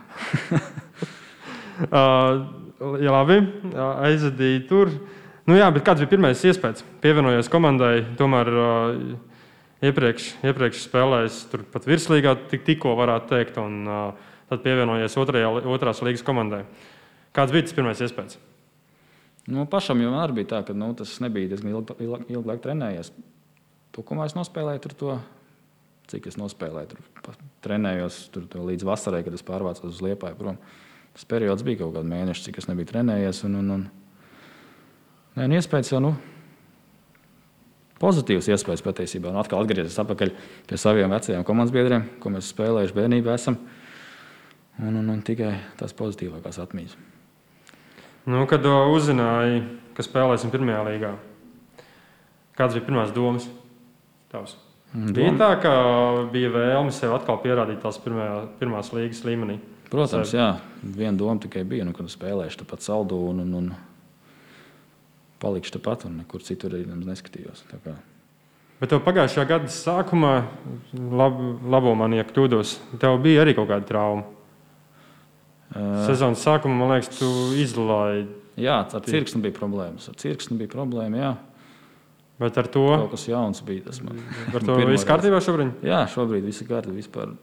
Uh, 1.78 2.41
jā, 2.97 3.12
labi. 3.13 3.38
Uh, 3.69 4.02
aizvadīja 4.08 4.63
tur. 4.65 4.89
Nu, 5.48 5.56
jā, 5.56 5.68
bet 5.72 5.86
kāds 5.88 6.04
bija 6.04 6.12
pirmais 6.12 6.42
iespējas? 6.44 6.84
Pievienojos 7.04 7.48
komandai, 7.52 8.02
tomēr 8.20 8.50
uh, 8.52 8.98
iepriekš, 9.88 10.34
iepriekš 10.44 10.82
spēlējis 10.90 11.38
tur 11.52 11.64
pat 11.72 11.88
virslīgā, 11.88 12.34
tik, 12.52 12.66
tikko 12.68 12.92
varētu 13.00 13.32
teikt, 13.32 13.60
un 13.62 13.88
uh, 13.88 14.34
tad 14.52 14.66
pievienojies 14.66 15.16
otrajā, 15.22 15.54
otrās 15.72 16.04
līgas 16.04 16.26
komandai. 16.28 16.66
Kāds 17.36 17.56
bija 17.56 17.64
tas 17.64 17.78
pirmais 17.78 18.02
iespējas? 18.04 18.40
Nu, 19.48 19.64
pašam 19.72 20.02
jau 20.04 20.12
arī 20.20 20.42
bija 20.42 20.50
tā, 20.58 20.60
ka 20.68 20.76
nu, 20.76 20.90
tas 21.00 21.14
nebija 21.24 21.54
diezgan 21.54 21.72
ilgi, 21.72 21.96
ilgi, 22.04 22.28
ilgi 22.34 22.52
laiku 22.52 22.66
trenējies. 22.66 23.14
Tukumā 23.96 24.26
es 24.28 24.36
nospēlēju 24.36 24.82
tur 24.84 24.96
to, 25.00 25.14
cik 26.12 26.28
es 26.28 26.36
nospēlēju. 26.40 27.00
Tur 27.24 27.38
trenējos 27.64 28.18
tur, 28.34 28.50
to 28.52 28.66
līdz 28.68 28.84
vasarai, 28.88 29.24
kad 29.24 29.38
es 29.38 29.46
pārvācos 29.48 29.94
uz 29.94 30.04
Liepāju. 30.04 30.36
Prom. 30.40 30.60
Tas 31.16 31.24
periods 31.30 31.64
bija 31.66 31.86
kaut 31.86 31.96
kāds 31.96 32.12
mēnešs, 32.12 32.44
cik 32.50 32.60
es 32.60 32.68
nebiju 32.68 32.92
trenējies. 32.92 33.46
Un, 33.48 33.56
un, 33.62 33.72
un... 33.78 33.88
Nē, 35.38 35.45
un 35.45 35.54
iespējas 35.54 35.91
jau 35.91 36.00
nu, 36.02 36.15
pozitīvas 38.02 38.47
iespējas 38.50 38.82
patiesībā. 38.82 39.30
Un 39.30 39.38
atkal 39.38 39.62
atgriezties 39.62 40.00
atpakaļ 40.02 40.32
pie 40.65 40.80
saviem 40.82 41.12
vecajiem 41.13 41.43
komandas 41.45 41.73
biedriem, 41.76 42.08
ko 42.23 42.32
mēs 42.34 42.50
spēlējuši 42.56 42.95
bērnībā. 42.95 43.36
Esam. 43.38 43.60
Un, 44.82 44.95
un, 44.97 45.06
un 45.13 45.19
tikai 45.26 45.52
tās 45.78 45.93
pozitīvākās 45.97 46.58
atmiņas. 46.63 46.95
Nu, 48.34 48.41
kad 48.50 48.65
uzzināji, 48.65 49.62
ka 49.97 50.06
spēlēsim 50.06 50.50
pirmajā 50.54 50.80
līgā, 50.89 51.12
kādas 52.58 52.80
bija 52.80 52.88
pirmās 52.89 53.13
domas? 53.13 53.45
Tavs? 54.34 54.56
Bija 55.13 55.36
tā, 55.38 55.52
ka 55.62 55.73
bija 56.34 56.50
vēlme 56.54 56.93
sev 56.95 57.13
atkal 57.13 57.38
pierādīt 57.43 57.84
tās 57.86 58.02
pirmajā, 58.02 58.39
pirmās 58.58 58.89
līgas 58.95 59.21
līmenī. 59.28 59.60
Protams, 59.91 60.34
jā, 60.34 60.50
viena 60.82 61.13
doma 61.19 61.38
tikai 61.45 61.62
bija, 61.67 61.86
nu, 61.86 61.93
kad 61.95 62.10
spēlēšu 62.12 62.63
tāpat 62.63 62.84
saldu 62.84 63.21
un, 63.30 63.45
un, 63.45 63.54
un 63.62 63.69
palikšu 65.41 65.78
tāpat, 65.78 66.08
un 66.10 66.21
nekur 66.21 66.43
citur 66.45 66.76
arī 66.78 66.86
neskatījos. 66.88 67.65
Bet 68.78 68.91
tev 68.93 69.02
pagājušā 69.06 69.45
gada 69.50 69.69
sākumā, 69.73 70.34
lab, 70.93 71.39
labo 71.65 71.93
man, 71.97 72.13
ja 72.13 72.26
kļūdos, 72.28 72.76
tev 73.02 73.17
bija 73.23 73.41
arī 73.45 73.56
kaut 73.58 73.71
kāda 73.71 73.88
trauma. 73.89 74.28
Ā, 75.73 76.06
Sezonas 76.06 76.43
sākumā, 76.45 76.78
man 76.78 76.93
liekas, 76.93 77.17
tu 77.17 77.30
izlaiž. 77.58 78.28
Jā, 78.58 78.80
ar 78.82 79.04
cirksni 79.06 79.43
bija 79.43 79.54
problēmas. 79.54 80.08
Ar 80.10 80.17
cirksni 80.17 80.58
bija 80.58 80.71
problēma, 80.71 81.17
jā. 81.21 81.34
Bet 82.41 82.58
ar 82.58 82.69
to, 82.69 82.86
Kaut 82.93 83.13
kas 83.15 83.26
jauns 83.30 83.62
bija 83.65 83.88
tas 83.88 84.00
man. 84.06 84.17
ar 84.58 84.65
to 84.65 84.78
viss 84.86 85.06
kārtībā 85.10 85.41
šobrīd? 85.41 85.82
Jā, 85.86 86.04
šobrīd 86.13 86.45
viss 86.45 86.62
ir 86.62 86.69
kārtībā. 86.69 86.97
Vispār 86.97 87.34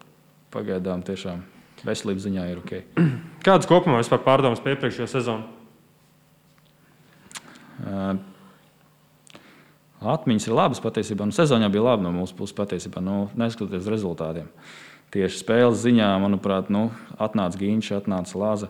pagaidām 0.54 1.02
tiešām 1.07 1.42
veselības 1.87 2.26
ziņā 2.28 2.46
ir 2.50 2.62
ok. 2.62 2.74
Kādas 3.46 3.70
kopumā 3.70 3.98
vispār 4.02 4.22
pārdomas 4.26 4.62
pie 4.62 4.74
iepriekšējā 4.74 5.11
sezonā? 5.16 5.63
Atmiņas 10.05 10.49
ir 10.49 10.57
labas 10.57 10.83
patiesībā. 10.85 11.25
Nu, 11.25 11.33
sezonā 11.35 11.71
bija 11.73 11.87
labi 11.87 12.05
no 12.05 12.13
mūsu 12.13 12.37
puses 12.37 12.57
patiesībā, 12.57 13.01
nu, 13.05 13.29
neskatoties 13.41 13.87
uz 13.87 13.93
rezultātiem. 13.95 14.51
Tieši 15.15 15.41
spēles 15.41 15.81
ziņā, 15.81 16.11
manuprāt, 16.21 16.69
nu, 16.75 16.89
atnāca 17.23 17.61
Gīņš, 17.61 17.95
atnāca 18.01 18.39
Lāza. 18.41 18.69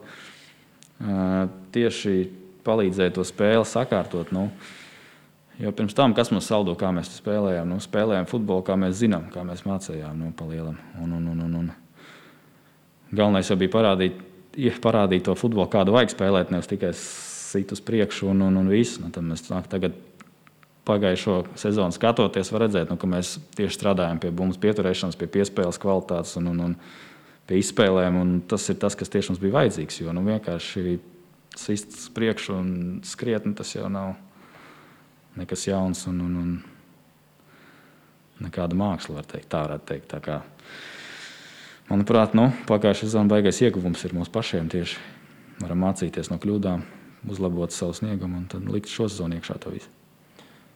Tieši 1.75 2.17
palīdzēja 2.65 3.17
to 3.17 3.27
spēli 3.27 3.67
sakārtot. 3.69 4.31
Nu, 4.35 4.49
Jo 5.59 5.71
pirms 5.73 5.95
tam, 5.95 6.11
kas 6.15 6.33
mums 6.35 6.49
saldo, 6.51 6.73
kā 6.75 6.89
mēs 6.91 7.13
spēlējām, 7.21 7.69
nu, 7.71 7.77
spēlējām 7.79 8.27
futbolu, 8.27 8.65
kā 8.67 8.75
mēs 8.79 8.97
zinām, 8.99 9.29
kā 9.31 9.45
mēs 9.47 9.63
mācījām, 9.63 10.17
nu, 10.19 10.33
palielam. 10.35 10.81
Un, 10.99 11.13
un, 11.15 11.29
un, 11.31 11.45
un, 11.45 11.53
un. 11.61 11.69
Galvenais 13.15 13.47
jau 13.47 13.57
bija 13.61 13.71
parādīt, 13.71 14.19
parādīt 14.83 15.29
to 15.29 15.37
futbolu, 15.39 15.69
kādu 15.71 15.95
vajag 15.95 16.11
spēlēt, 16.11 16.51
nevis 16.51 16.71
tikai 16.73 16.91
sit 17.55 17.73
uz 17.75 17.83
priekšu 17.85 18.33
un, 18.33 18.43
un, 18.49 18.59
un 18.61 18.73
viss. 18.73 19.01
Nu, 19.03 19.13
tad 19.15 19.27
mēs 19.27 19.47
tagad 19.71 19.97
pagājušo 20.85 21.39
sezonu 21.59 21.97
skatoties, 21.97 22.53
var 22.53 22.67
redzēt, 22.67 22.91
nu, 22.93 22.99
ka 23.01 23.09
mēs 23.09 23.39
tieši 23.57 23.79
strādājam 23.79 24.21
pie 24.21 24.33
bumbu 24.35 24.59
pieturēšanas, 24.61 25.19
pie 25.21 25.31
piespēles 25.39 25.81
kvalitātes 25.81 26.37
un, 26.41 26.51
un, 26.53 26.63
un 26.67 26.77
pie 27.49 27.61
izspēlēm. 27.63 28.21
Un 28.21 28.37
tas 28.51 28.67
ir 28.73 28.79
tas, 28.83 28.97
kas 28.99 29.13
tieši 29.13 29.33
mums 29.33 29.43
bija 29.43 29.59
vajadzīgs. 29.61 30.03
Jo 30.03 30.15
nu, 30.17 30.27
vienkārši 30.29 30.99
sist 31.57 31.97
uz 31.97 32.07
priekšu 32.15 32.59
un 32.59 32.71
skriet, 33.07 33.49
nu, 33.49 33.57
tas 33.57 33.73
jau 33.75 33.89
nav 33.93 34.15
nekas 35.39 35.67
jauns 35.67 36.05
un, 36.11 36.21
un, 36.27 36.35
un 36.43 36.51
nekāda 38.45 38.77
māksla, 38.79 39.21
var 39.21 39.31
teikt. 39.31 39.49
Tā 39.53 39.63
varētu 39.65 39.89
teikt. 39.89 40.09
Tā 40.13 40.21
kā, 40.25 40.37
manuprāt, 41.91 42.31
nu, 42.39 42.45
pagājušā 42.69 43.09
sezona 43.09 43.33
baigais 43.33 43.63
ieguvums 43.65 44.05
ir 44.05 44.17
mums 44.17 44.33
pašiem 44.35 44.69
tieši. 44.73 45.01
Varam 45.63 45.85
mācīties 45.85 46.31
no 46.33 46.37
kļūdām, 46.43 46.81
uzlabot 47.31 47.73
savu 47.73 47.95
sniegumu 47.97 48.43
un 48.43 48.49
tad 48.51 48.67
likt 48.71 48.93
šo 48.93 49.09
sezonu 49.09 49.39
iekšā 49.39 49.59
to 49.63 49.73
visu. 49.75 49.91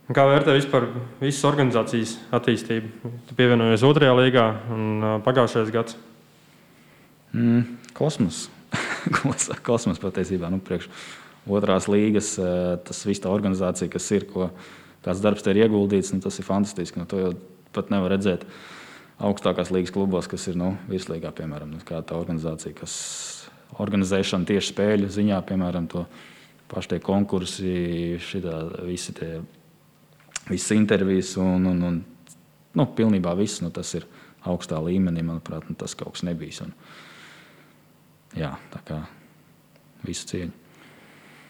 Un 0.08 0.16
Kā 0.16 0.24
vērtē 0.24 0.54
vispār 0.56 0.86
visas 1.20 1.44
organizācijas 1.44 2.14
attīstību? 2.32 3.12
Tu 3.28 3.36
pievienojies 3.36 3.84
otrajā 3.84 4.14
līgā 4.16 4.44
un 4.72 5.08
pagājušais 5.26 5.72
gads. 5.74 5.98
Mm, 7.36 7.76
kosmos. 7.96 8.46
Kos- 9.18 9.52
kosmos 9.64 10.00
patiesībā. 10.00 10.48
Nu, 10.52 10.62
priekš 10.64 10.88
otrās 11.48 11.88
līgas, 11.92 12.34
tas 12.88 13.04
viss 13.08 13.20
tā 13.24 13.28
organizācija, 13.32 13.90
kas 13.92 14.08
ir, 14.16 14.24
ko 14.32 14.48
kāds 15.04 15.20
darbs 15.24 15.44
te 15.44 15.52
ir 15.52 15.62
ieguldīts, 15.66 16.14
nu, 16.16 16.22
tas 16.24 16.40
ir 16.40 16.48
fantastiski. 16.48 17.00
Nu, 17.00 17.08
to 17.08 17.20
jau 17.20 17.34
pat 17.76 17.92
nevar 17.92 18.14
redzēt 18.16 18.46
augstākās 19.20 19.72
līgas 19.74 19.92
klubos, 19.92 20.28
kas 20.30 20.48
ir 20.48 20.56
nu, 20.56 20.72
virslīgā, 20.88 21.34
piemēram, 21.36 21.76
nu, 21.76 21.84
tā 21.84 22.16
organizācija, 22.16 22.72
kas 22.80 22.96
organizēšana 23.76 24.48
tieši 24.48 24.72
spēļu 24.72 25.12
ziņā, 25.12 25.40
piemēram, 25.48 25.88
to 25.90 26.04
paši 26.68 26.94
tie 26.94 27.00
konkursi, 27.04 27.72
šitā, 28.22 28.60
visi 28.86 29.14
tie, 29.16 29.38
visas 30.48 30.76
intervijas 30.76 31.34
un, 31.40 31.66
un, 31.70 31.82
un 31.88 32.00
nu, 32.76 32.86
pilnībā 32.98 33.34
viss, 33.38 33.62
nu, 33.64 33.72
tas 33.74 33.90
ir 33.98 34.06
augstā 34.48 34.78
līmenī, 34.82 35.24
manuprāt, 35.26 35.66
nu, 35.68 35.76
tas 35.78 35.96
kaut 35.98 36.16
kas 36.16 36.24
nebijis. 36.28 36.62
Un, 36.64 36.74
jā, 38.38 38.52
tā 38.72 38.82
kā 38.86 39.02
visu 40.06 40.28
cieņu. 40.30 40.52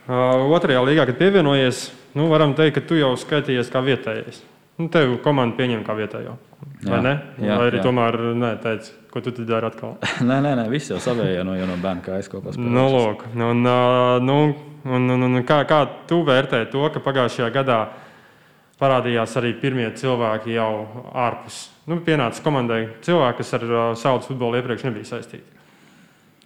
Uh, 0.09 0.47
otrajā 0.57 0.81
līgā, 0.87 1.05
kad 1.11 1.19
pievienojies, 1.21 1.91
nu, 2.17 2.31
varam 2.33 2.55
teikt, 2.57 2.79
ka 2.79 2.87
tu 2.89 2.97
jau 2.97 3.11
skaitījies 3.21 3.69
kā 3.73 3.83
vietējais. 3.85 4.41
Nu, 4.79 4.87
tev 4.95 5.17
komanda 5.25 5.59
pieņem 5.59 5.83
kā 5.87 5.97
vietējo. 5.99 6.37
Vai 6.85 6.97
Jā, 6.97 7.03
ne? 7.03 7.13
jā, 7.43 7.59
Vai 7.59 7.67
arī 7.71 7.79
jā. 7.81 7.85
tomēr 7.87 8.17
nē, 8.39 8.53
teici, 8.63 8.93
ko 9.11 9.23
tu 9.23 9.33
dari 9.43 9.67
atkal? 9.67 9.97
nē, 10.29 10.39
nē, 10.45 10.55
nē, 10.61 10.67
viss 10.71 10.91
jau 10.93 10.99
savējā 11.03 11.43
no, 11.47 11.55
jau 11.59 11.67
no 11.67 11.79
bērna 11.83 12.05
kājas 12.07 12.31
kaut 12.31 12.47
kas 12.47 12.59
Nu, 12.59 12.87
lūk, 12.95 13.27
un, 13.35 13.67
uh, 13.67 14.19
nu, 14.23 14.39
Un, 14.87 15.09
un, 15.11 15.25
un 15.27 15.41
kā, 15.47 15.63
kā 15.69 15.83
tu 16.09 16.23
vērtē 16.27 16.63
to, 16.73 16.85
ka 16.95 17.03
pagājušajā 17.03 17.49
gadā 17.53 17.79
parādījās 18.79 19.35
arī 19.41 19.53
pirmie 19.59 19.89
cilvēki 19.99 20.55
jau 20.55 20.71
ārpus? 21.19 21.65
Nu, 21.91 21.99
pienāca 22.05 22.43
komandai 22.45 22.85
cilvēki, 23.05 23.41
kas 23.41 23.55
ar 23.59 23.67
uh, 23.67 23.81
saules 23.99 24.29
futbolu 24.29 24.61
iepriekš 24.61 24.87
nebija 24.87 25.11
saistīti. 25.11 25.51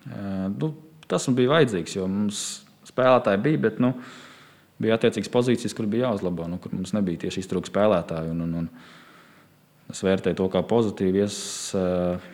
Uh, 0.09 0.49
nu, 0.57 0.73
tas 1.11 1.29
bija 1.37 1.53
vajadzīgs, 1.53 1.97
jo 1.99 2.09
mums 2.09 2.43
spēlētāji 2.89 3.43
bija, 3.45 3.63
bet 3.69 3.83
nu, 3.85 3.93
bija 4.81 4.97
attiecīgas 4.97 5.33
pozīcijas, 5.33 5.77
kur 5.77 5.87
bija 5.91 6.09
jāuzlabo, 6.09 6.49
nu, 6.51 6.59
kur 6.63 6.73
mums 6.75 6.95
nebija 6.97 7.27
tieši 7.27 7.45
iztrūkts 7.45 7.73
spēlētāji. 7.73 8.33
Un, 8.33 8.45
un, 8.47 8.59
un, 8.63 8.69
Es 9.93 10.01
vērtēju 10.01 10.39
to 10.39 10.47
kā 10.49 10.63
pozitīvu, 10.65 11.21
ies, 11.21 11.37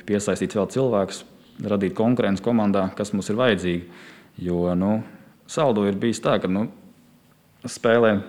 piesaistīt 0.06 0.54
vēl 0.54 0.68
cilvēkus, 0.70 1.24
radīt 1.66 1.96
konkurences 1.98 2.44
komandā, 2.44 2.84
kas 2.94 3.10
mums 3.14 3.30
ir 3.32 3.38
vajadzīgi. 3.40 4.02
Jo 4.46 4.74
nu, 4.78 4.92
saldo 5.50 5.82
ir 5.88 5.98
bijis 5.98 6.22
tā, 6.22 6.36
ka 6.38 6.50
nu, 6.50 6.68
spēlēm 7.66 8.22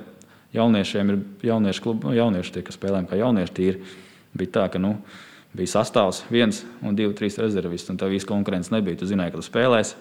jauniešiem 0.55 1.11
ir 1.13 1.19
jauniešu 1.51 1.83
klubi, 1.85 2.07
nu, 2.07 2.15
jaunieši 2.17 2.55
tie, 2.55 2.63
kas 2.65 2.79
spēlēm 2.79 3.05
kā 3.09 3.19
jaunieši, 3.19 3.53
tīri. 3.59 3.91
Bija 4.39 4.55
tā, 4.55 4.65
ka 4.73 4.81
nu, 4.81 4.95
bija 5.53 5.75
sastāvs 5.75 6.23
viens 6.33 6.63
un 6.81 6.97
divi, 6.97 7.13
trīs 7.17 7.37
rezervisti, 7.41 7.93
un 7.93 8.01
tā 8.01 8.09
visa 8.09 8.29
konkurence 8.29 8.73
nebija. 8.73 8.97
Tu 8.97 9.11
zināji, 9.11 9.35
ka 9.35 9.43
tu 9.43 9.45
spēlēsi. 9.45 9.99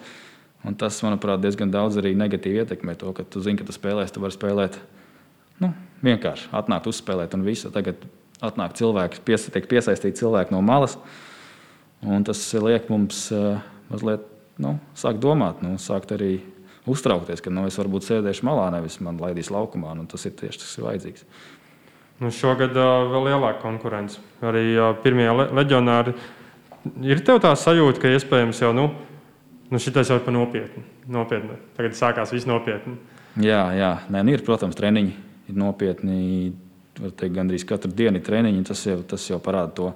Un 0.67 0.75
tas, 0.79 0.97
manuprāt, 1.07 1.39
diezgan 1.43 1.71
daudz 1.71 2.01
arī 2.01 2.15
negatīvi 2.19 2.65
ietekmē 2.65 2.97
to, 2.99 3.13
ka 3.15 3.23
tu 3.23 3.43
zini, 3.45 3.61
ka 3.61 3.67
tu 3.69 3.75
spēlēsi, 3.75 4.17
tu 4.17 4.23
vari 4.25 4.35
spēlēt 4.35 4.79
nu, 5.63 5.71
vienkārši, 6.03 6.51
atnākt, 6.59 6.89
uzspēlēt 6.91 7.37
un 7.39 7.45
visu. 7.47 7.71
Tagad 7.75 8.03
atnāk 8.45 8.75
cilvēki, 8.79 9.23
pies, 9.27 9.47
tiek 9.55 9.69
piesaistīti 9.71 10.23
cilvēki 10.23 10.55
no 10.55 10.63
malas. 10.65 10.99
Tas 12.27 12.43
liek 12.63 12.91
mums 12.91 13.27
uh, 13.35 13.59
mazliet 13.91 14.27
nu, 14.63 14.77
sākt 14.99 15.23
domāt, 15.23 15.63
nu, 15.65 15.77
sākt 15.83 16.13
arī 16.15 16.39
uztraukties, 16.89 17.43
ka 17.45 17.53
nu, 17.53 17.67
es 17.69 17.79
varbūt 17.79 18.07
sēdēšu 18.07 18.47
malā, 18.47 18.69
nevis 18.75 18.99
man 19.05 19.19
laidīs 19.21 19.53
laukumā. 19.55 19.95
Nu, 19.99 20.07
tas 20.11 20.27
ir 20.27 20.37
tieši 20.39 20.63
tas, 20.63 20.69
kas 20.69 20.79
ir 20.79 20.87
vajadzīgs. 20.87 21.27
Nu, 22.19 22.33
šogad 22.35 22.75
uh, 22.75 23.07
vēl 23.13 23.31
lielāka 23.31 23.63
konkurence. 23.63 24.23
Arī 24.43 24.73
uh, 24.75 24.91
pirmie 25.05 25.29
le 25.31 25.51
leģionāri. 25.61 26.15
Ir 27.07 27.23
tev 27.27 27.43
tā 27.43 27.53
sajūta, 27.59 28.03
ka 28.03 28.11
iespējams 28.15 28.63
jau 28.63 28.73
nu, 28.75 28.89
nu 29.71 29.81
šitais 29.83 30.11
jau 30.11 30.19
ir 30.19 30.25
pa 30.25 30.35
nopietnu. 30.35 30.83
nopietni. 31.09 31.59
Tagad 31.77 31.97
sākās 31.99 32.33
viss 32.33 32.49
nopietni. 32.49 32.97
Jā, 33.43 33.63
jā. 33.77 33.93
Nē, 34.11 34.25
nu 34.25 34.35
ir, 34.35 34.43
protams, 34.47 34.77
treniņi 34.79 35.13
ir 35.49 35.59
nopietni 35.59 36.53
teikt, 36.99 37.35
gandrīz 37.37 37.67
katru 37.69 37.93
dienu 37.95 38.19
ir 38.19 38.27
treniņi. 38.27 38.65
Tas 38.69 38.85
jau, 38.87 38.99
tas 39.07 39.25
jau 39.29 39.39
parāda 39.43 39.75
to 39.79 39.93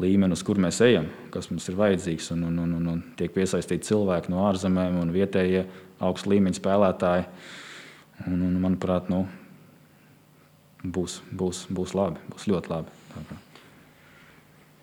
līmeni, 0.00 0.36
uz 0.36 0.44
kur 0.46 0.60
mēs 0.62 0.80
ejam, 0.86 1.08
kas 1.34 1.50
mums 1.50 1.66
ir 1.68 1.78
vajadzīgs. 1.80 2.30
Un, 2.36 2.46
un, 2.50 2.62
un, 2.62 2.74
un, 2.78 2.88
un 2.94 3.02
tiek 3.18 3.32
piesaistīti 3.34 3.90
cilvēki 3.90 4.32
no 4.32 4.44
ārzemēm 4.48 5.00
un 5.02 5.12
vietējie 5.14 5.64
augsta 6.00 6.30
līmeņa 6.32 6.60
spēlētāji. 6.60 7.28
Un, 8.28 8.40
un, 8.46 8.56
manuprāt, 8.62 9.08
nu, 9.10 9.24
būs, 10.84 11.20
būs, 11.32 11.64
būs 11.72 11.96
labi, 11.96 12.20
būs 12.32 12.46
ļoti 12.50 12.72
labi. 12.72 12.98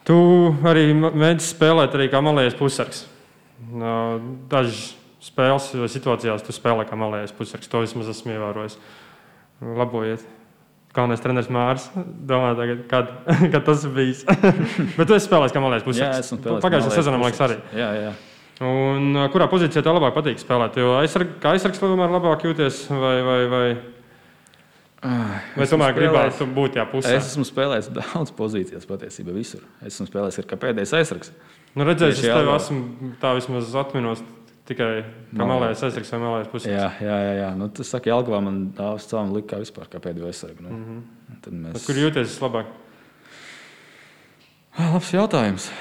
Tu 0.07 0.17
arī 0.67 0.89
mēģini 0.95 1.43
spēlēt 1.43 1.95
arī 1.97 2.07
kā 2.11 2.21
malējais 2.23 2.57
pusargs. 2.57 3.05
Dažas 4.51 4.93
spēles 5.23 5.71
situācijās 5.91 6.45
tu 6.45 6.55
spēlē 6.55 6.85
kā 6.87 6.97
malējais 6.99 7.35
pusargs. 7.35 7.69
To 7.71 7.83
vismaz 7.83 8.11
esmu 8.13 8.35
ievērojis. 8.37 8.79
Labojiet! 9.77 10.25
galvenais 10.97 11.21
treneris 11.21 11.49
Mārcis. 11.53 11.91
Domā, 12.27 12.53
tagad, 12.57 12.85
kad, 12.89 13.11
kad 13.53 13.65
tas 13.67 13.85
bijis. 13.93 14.23
Bet 14.97 15.05
tu 15.05 15.17
esi 15.17 15.27
spēlējis 15.27 15.53
kā 15.55 15.63
malējs 15.63 15.85
puses. 15.85 16.01
Jā. 16.01 16.39
Pagājušajā 16.63 16.95
sezonā, 16.95 17.19
man 17.19 17.29
liekas, 17.29 17.43
arī. 17.45 17.59
Jā, 17.77 17.91
jā. 18.01 18.15
Un 18.65 19.19
kurā 19.33 19.45
pozīcijā 19.51 19.83
tev 19.85 19.99
labāk 19.99 20.15
patīk 20.15 20.39
spēlēt? 20.41 20.79
Jo 20.81 20.95
aizsarg, 20.97 21.35
kā 21.43 21.53
aizsargs 21.53 21.81
tomēr 21.81 22.09
labāk 22.15 22.47
jūties 22.47 22.87
vai, 22.89 23.17
vai, 23.27 23.41
vai, 23.51 23.67
vai 25.01 25.67
tomēr 25.69 25.93
gribētu 25.97 26.47
būt 26.55 26.77
tajā 26.77 26.87
pusē? 26.91 27.17
Es 27.17 27.31
esmu 27.33 27.45
spēlējis 27.47 27.91
daudz 27.97 28.33
pozīcijas 28.37 28.87
patiesībā 28.89 29.35
visur. 29.35 29.61
Es 29.81 29.95
esmu 29.97 30.07
spēlējis 30.09 30.47
kā 30.49 30.59
pēdējais 30.61 30.95
aizsargs. 30.97 31.31
Nu, 31.77 31.85
redzēs, 31.85 32.17
es 32.17 32.25
tev 32.25 32.49
esmu 32.55 33.13
tā 33.21 33.35
vismaz 33.37 33.75
atminos 33.77 34.23
tikai 34.67 34.91
kā 35.31 35.47
malējais 35.47 35.83
aizsargs 35.87 36.11
vai 36.13 36.21
malējais 36.23 36.51
puses. 36.51 36.71
Jā, 36.73 36.89
jā, 37.03 37.17
jā. 37.23 37.33
jā. 37.41 37.51
Nu, 37.59 37.69
tas 37.71 37.91
saka, 37.93 38.11
Jelgavā 38.11 38.41
man 38.43 38.59
dāvas 38.77 39.07
cēlām 39.09 39.33
likā 39.35 39.59
vispār 39.61 39.89
kā 39.91 40.01
pēdējo 40.03 40.31
aizsargu. 40.31 40.65
Nu. 40.65 40.73
Mm 40.73 40.85
-hmm. 40.85 41.39
Tad 41.45 41.53
mēs... 41.53 41.85
Kur 41.85 41.99
jūties 42.01 42.31
vislabāk? 42.33 42.71
Ah, 44.77 44.93
labs 44.93 45.13
jautājums. 45.13 45.71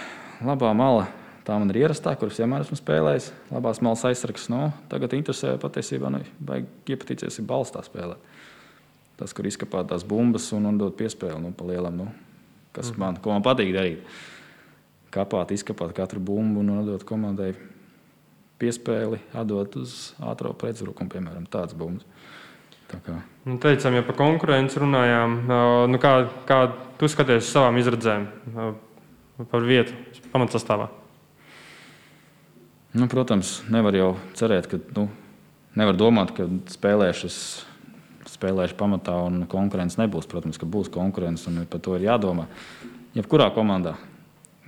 Labā 0.44 0.72
mala. 0.76 1.08
Tā 1.46 1.58
man 1.58 1.70
ir 1.70 1.84
ierastā, 1.84 2.16
kuras 2.18 2.38
vienmēr 2.40 2.64
esmu 2.64 2.76
spēlējis. 2.76 3.30
Labās 3.54 3.80
malas 3.80 4.04
aizsargs. 4.04 4.48
Nu, 4.48 4.72
tagad 4.88 5.12
interesē 5.12 5.58
patiesībā, 5.62 6.10
nu, 6.10 6.22
vai 6.40 6.64
iepatīcies, 6.86 7.40
balstā 7.46 7.84
spēlēt. 7.86 8.18
Tas, 9.16 9.32
kur 9.32 9.48
izkapā 9.48 9.80
tās 9.88 10.04
bumbas 10.04 10.50
un, 10.52 10.68
un 10.68 10.78
dot 10.80 10.96
piespēli 10.98 11.38
nu, 11.40 11.52
pa 11.56 11.64
lielam, 11.68 12.02
nu, 12.02 12.08
kas 12.76 12.90
mm 12.92 13.00
man, 13.00 13.20
man 13.24 13.44
patīk 13.44 13.72
darīt. 13.76 14.18
Kapāt, 15.14 15.54
izkapāt 15.54 15.94
katru 15.96 16.20
bumbu 16.20 16.60
un 16.60 16.74
nodot 16.74 17.04
komandai 17.08 17.54
piespēli 18.60 19.20
atdot 19.36 19.78
uz 19.80 19.94
ātrā 20.20 20.52
pretuzbrukumu, 20.56 21.12
piemēram, 21.12 21.46
tāds 21.48 21.76
bumbas. 21.76 22.04
Tā 22.86 23.00
kā. 23.02 23.16
Nu, 23.46 23.56
teicām, 23.62 23.96
ja 23.96 24.04
par 24.06 24.14
konkurenci 24.18 24.78
runājām, 24.78 25.38
nu, 25.90 25.98
kā, 26.02 26.12
kā 26.46 26.58
tu 27.00 27.08
skaties 27.10 27.42
uz 27.42 27.54
savām 27.56 27.80
izredzēm 27.80 28.28
par 29.50 29.66
vietu 29.66 29.96
pamatsastāvā? 30.32 30.86
Nu, 32.96 33.08
protams, 33.12 33.58
nevar 33.72 33.96
jau 33.96 34.12
cerēt, 34.38 34.68
ka 34.70 34.78
nu, 34.96 35.08
nevar 35.76 35.98
domāt, 35.98 36.30
ka 36.36 36.46
spēlēšu, 36.72 37.32
spēlēšu 38.30 38.76
pamatā 38.78 39.14
un 39.26 39.44
konkurence 39.50 40.00
nebūs. 40.00 40.28
Protams, 40.30 40.58
ka 40.60 40.68
būs 40.68 40.90
konkurence 40.92 41.48
un 41.50 41.64
par 41.70 41.82
to 41.82 41.96
ir 41.96 42.06
jādomā. 42.08 42.46
Jebkurā 43.16 43.48
komandā 43.54 43.96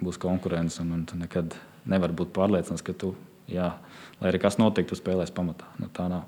būs 0.00 0.18
konkurence 0.20 0.80
un, 0.82 0.94
un 0.94 1.22
nekad 1.22 1.56
nevar 1.88 2.14
būt 2.14 2.32
pārliecināts, 2.36 2.84
ka 2.86 2.94
tu 2.96 3.14
jā, 3.50 3.72
lai 4.20 4.30
arī 4.30 4.40
kas 4.42 4.58
notiktu, 4.60 4.96
spēlēs 4.98 5.32
pamatā. 5.34 5.68
Nu, 5.80 5.90
tā 5.92 6.08
nav. 6.12 6.26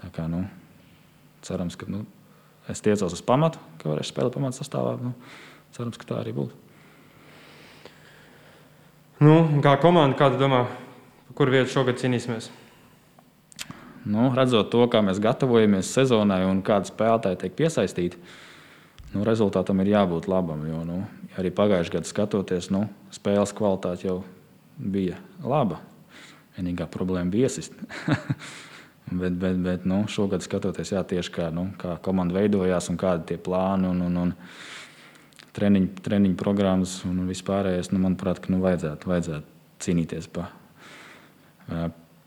Tā 0.00 0.10
kā, 0.14 0.26
nu, 0.30 0.44
cerams, 1.44 1.78
ka 1.80 1.88
nu, 1.90 2.04
es 2.70 2.82
tiecos 2.84 3.14
uz 3.14 3.22
pamatu, 3.24 3.60
ka 3.80 3.90
varēšu 3.90 4.12
spēlēt 4.12 4.36
pamatu 4.36 4.60
sastāvā. 4.60 4.96
Nu, 5.00 5.14
cerams, 5.76 5.98
ka 6.00 6.08
tā 6.10 6.20
arī 6.22 6.34
būs. 6.36 6.52
Nu, 9.22 9.38
kā 9.64 9.76
komanda, 9.80 10.18
kāda 10.18 10.40
domā, 10.40 10.64
kur 11.38 11.52
vietu 11.52 11.72
šogad 11.72 12.00
cīnīsimies? 12.00 12.50
Nu, 14.04 14.28
redzot 14.36 14.68
to, 14.68 14.82
kā 14.92 15.00
mēs 15.04 15.20
gatavojamies 15.22 15.88
sezonai 15.96 16.42
un 16.44 16.60
kāda 16.64 16.90
spēlētāja 16.90 17.38
tiek 17.40 17.54
piesaistīta, 17.56 18.20
nu, 19.14 19.24
rezultātam 19.24 19.80
ir 19.80 19.94
jābūt 19.94 20.28
labam. 20.28 20.66
Jo 20.68 20.82
nu, 20.84 20.98
arī 21.40 21.52
pagājušajā 21.54 21.96
gadā 21.96 22.10
skatoties, 22.10 22.68
nu, 22.74 22.84
spēles 23.14 23.54
kvalitāte 23.56 24.08
jau 24.10 24.18
bija 24.76 25.16
laba. 25.40 25.80
Vienīgā 26.58 26.86
problēma 26.92 27.32
bija 27.32 27.48
iesist. 27.48 27.72
bet, 29.22 29.32
bet, 29.40 29.56
bet 29.64 29.88
nu, 29.88 30.04
šogad 30.10 30.44
skatoties, 30.44 30.92
jā, 30.92 31.00
tieši 31.14 31.32
kā, 31.32 31.48
nu, 31.54 31.70
kā 31.80 31.96
komanda 32.04 32.36
veidojās 32.36 32.92
un 32.92 33.00
kādi 33.00 33.32
tie 33.32 33.40
plāni 33.40 33.88
un, 33.88 34.04
un, 34.04 34.20
un 34.20 34.36
treniņu, 35.56 35.94
treniņu 36.04 36.36
programmas 36.40 37.00
un 37.08 37.24
vispārējais, 37.30 37.94
nu, 37.96 38.04
manuprāt, 38.04 38.44
ka, 38.44 38.52
nu, 38.52 38.60
vajadzētu, 38.64 39.14
vajadzētu 39.14 39.84
cīnīties 39.84 40.28
par 40.34 40.52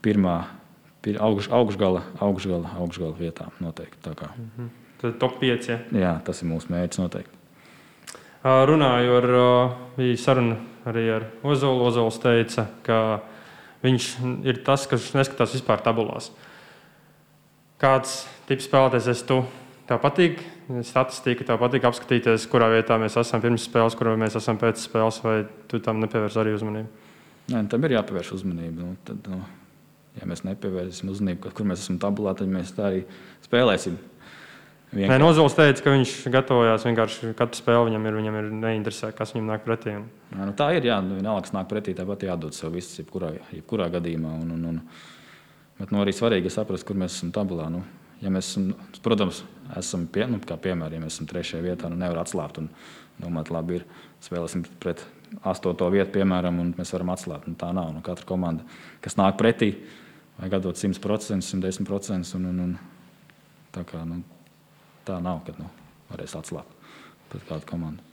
pirmā, 0.02 0.40
pir, 0.42 0.67
augš, 1.16 1.48
augšgala, 1.52 2.04
augšgala, 2.20 2.76
augšgala 2.82 3.16
vietām 3.20 3.52
noteikti. 3.60 4.10
Mm 4.10 4.52
-hmm. 4.58 4.70
Tad 5.02 5.18
top 5.20 5.40
5. 5.42 5.70
Ja? 5.70 5.80
Jā, 5.92 6.20
tas 6.24 6.42
ir 6.42 6.50
mūsu 6.50 6.70
mērķis 6.70 7.00
noteikti. 7.00 7.38
Runāju 8.44 9.18
ar, 9.18 9.28
bija 9.98 10.18
saruna 10.18 10.56
arī 10.86 11.16
ar 11.16 11.24
Ozolu. 11.44 11.86
Ozols 11.86 12.20
teica, 12.20 12.66
ka 12.84 13.20
Viņš 13.86 14.08
ir 14.48 14.62
tas, 14.66 14.88
kas 14.90 15.12
neskatās 15.16 15.54
vispār 15.54 15.82
tabulās. 15.86 16.32
Kāds 17.82 18.24
tips 18.50 18.66
spēlētājs 18.66 19.10
esi 19.14 19.26
tu? 19.30 19.42
Tev 19.88 20.02
patīk 20.04 20.42
statistika, 20.84 21.46
tev 21.48 21.62
patīk 21.62 21.86
apskatīties, 21.88 22.48
kurā 22.52 22.72
vietā 22.74 22.98
mēs 23.00 23.16
esam 23.22 23.44
pirms 23.44 23.68
spēles, 23.70 23.96
kurā 23.96 24.16
mēs 24.20 24.36
esam 24.40 24.58
pēc 24.60 24.82
spēles, 24.82 25.22
vai 25.24 25.38
tu 25.70 25.80
tam 25.84 26.02
nepievērs 26.04 26.40
arī 26.42 26.56
uzmanību? 26.58 27.06
Nē, 27.54 27.62
tam 27.72 27.86
ir 27.88 27.96
jāpievērš 27.96 28.34
uzmanība. 28.40 28.82
Nu, 28.82 28.98
tad, 29.08 29.30
nu, 29.32 29.40
ja 30.20 30.28
mēs 30.30 30.44
nepievērsim 30.48 31.10
uzmanību, 31.14 31.54
kur 31.56 31.68
mēs 31.70 31.86
esam 31.86 32.00
tabulā, 32.02 32.36
tad 32.38 32.50
mēs 32.52 32.74
tā 32.76 32.90
arī 32.92 33.04
spēlēsim. 33.46 33.98
Vienkārši. 34.88 35.12
Nē, 35.12 35.18
Nozols 35.20 35.56
teica, 35.58 35.82
ka 35.84 35.92
viņš 35.92 36.12
gatavojās 36.32 36.86
vienkārši 36.88 37.34
katru 37.36 37.60
spēli. 37.60 37.90
Viņam 37.90 38.06
ir, 38.08 38.18
viņam 38.22 38.38
ir 38.40 38.46
neinteresē, 38.62 39.10
kas 39.16 39.34
viņam 39.36 39.50
nāk 39.52 39.66
pretī. 39.66 39.98
Un... 40.00 40.06
Jā, 40.32 40.46
nu 40.48 40.54
tā 40.56 40.70
ir. 40.78 40.88
Jā, 40.88 41.02
nu, 41.04 41.18
vienalga, 41.20 41.44
kas 41.44 41.56
nāk 41.58 41.68
pretī, 41.68 41.96
tāpat 41.98 42.24
jādod 42.30 42.56
sev 42.56 42.72
viss, 42.78 42.96
jebkurā, 43.02 43.34
jebkurā 43.52 43.90
gadījumā. 43.98 44.32
Un, 44.46 44.54
un, 44.56 44.64
un, 44.72 44.80
bet 45.82 45.92
nu, 45.92 46.00
arī 46.06 46.16
svarīgi 46.16 46.54
saprast, 46.56 46.88
kur 46.88 46.96
mēs 47.04 47.20
esam 47.20 47.34
tabulā. 47.36 47.68
Nu, 47.74 47.84
ja 48.24 48.32
mēs 48.32 48.54
esam, 48.54 48.72
protams, 49.04 49.44
esam 49.76 50.08
pie, 50.08 50.24
nu, 50.32 50.40
piemēram, 50.40 50.96
ja 50.96 51.04
mēs 51.04 51.18
esam 51.18 51.28
trešajā 51.34 51.68
vietā, 51.68 51.92
nu 51.92 52.00
nevar 52.00 52.24
atslābt 52.24 52.64
un 52.64 52.72
domāt, 53.20 53.52
labi, 53.52 53.82
ir 53.82 53.86
spēlēsim 54.24 54.64
pret 54.80 55.04
astoto 55.44 55.92
vietu, 55.92 56.14
piemēram, 56.16 56.64
un 56.64 56.72
mēs 56.80 56.96
varam 56.96 57.12
atslābt. 57.12 57.52
Nu, 57.52 57.60
tā 57.60 57.74
nav. 57.76 57.92
Nu, 57.92 58.06
katra 58.06 58.28
komanda, 58.30 58.64
kas 59.04 59.20
nāk 59.20 59.36
pretī, 59.42 59.74
vajag 60.38 60.58
atdot 60.60 60.80
100%, 60.80 61.42
110%. 61.42 62.36
Un, 62.38 62.50
un, 62.52 62.60
un, 62.66 62.76
tā, 63.76 63.84
kā, 63.88 64.04
nu, 64.08 64.22
tā 65.08 65.20
nav, 65.24 65.42
kad 65.48 65.60
nu, 65.62 65.70
varēs 66.12 66.38
atslābt 66.40 66.74
pret 67.32 67.44
kādu 67.50 67.68
komandu. 67.68 68.04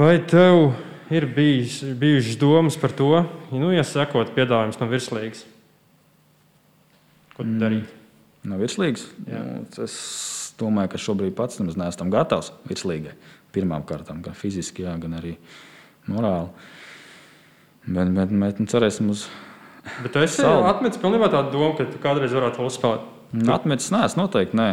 Vai 0.00 0.16
tev 0.26 0.72
ir 1.12 1.26
bijis, 1.34 1.82
bijušas 1.98 2.38
domas 2.40 2.78
par 2.80 2.94
to, 2.96 3.12
nu, 3.52 3.70
ja 3.74 3.84
sekot 3.86 4.32
piedāvājums 4.36 4.78
no 4.80 4.88
virslīgas? 4.90 5.44
Ko 7.36 7.44
mm. 7.44 7.58
darīt? 7.60 7.96
No 8.48 8.56
virslīgas? 8.60 9.04
Nu, 9.26 9.66
es 9.84 9.98
domāju, 10.60 10.94
ka 10.94 11.00
šobrīd 11.00 11.36
pats 11.36 11.60
nemaz 11.60 11.76
neesmu 11.78 12.08
gatavs 12.12 12.52
virslīgai. 12.68 13.14
Pirmām 13.54 13.84
kārtām, 13.86 14.22
gan 14.24 14.36
fiziski, 14.38 14.86
jā, 14.86 14.94
gan 15.02 15.18
arī 15.18 15.34
morāli. 16.08 16.48
Bet, 17.86 18.12
bet, 18.14 18.34
bet 18.40 18.60
nu, 18.62 18.68
cerēsim 18.70 19.10
uz. 19.12 19.26
Bet 20.04 20.16
es 20.20 20.36
atmetu 20.44 21.00
pilnībā 21.00 21.30
tādu 21.32 21.54
domu, 21.54 21.72
ka 21.78 21.86
tu 21.88 22.00
kādreiz 22.02 22.34
varētu 22.36 22.60
vēl 22.60 22.72
spēlēt. 22.74 23.06
Nu, 23.32 23.52
atmetis, 23.54 23.90
nē, 23.94 24.02
es 24.08 24.16
noteikti 24.18 24.58
nē. 24.58 24.70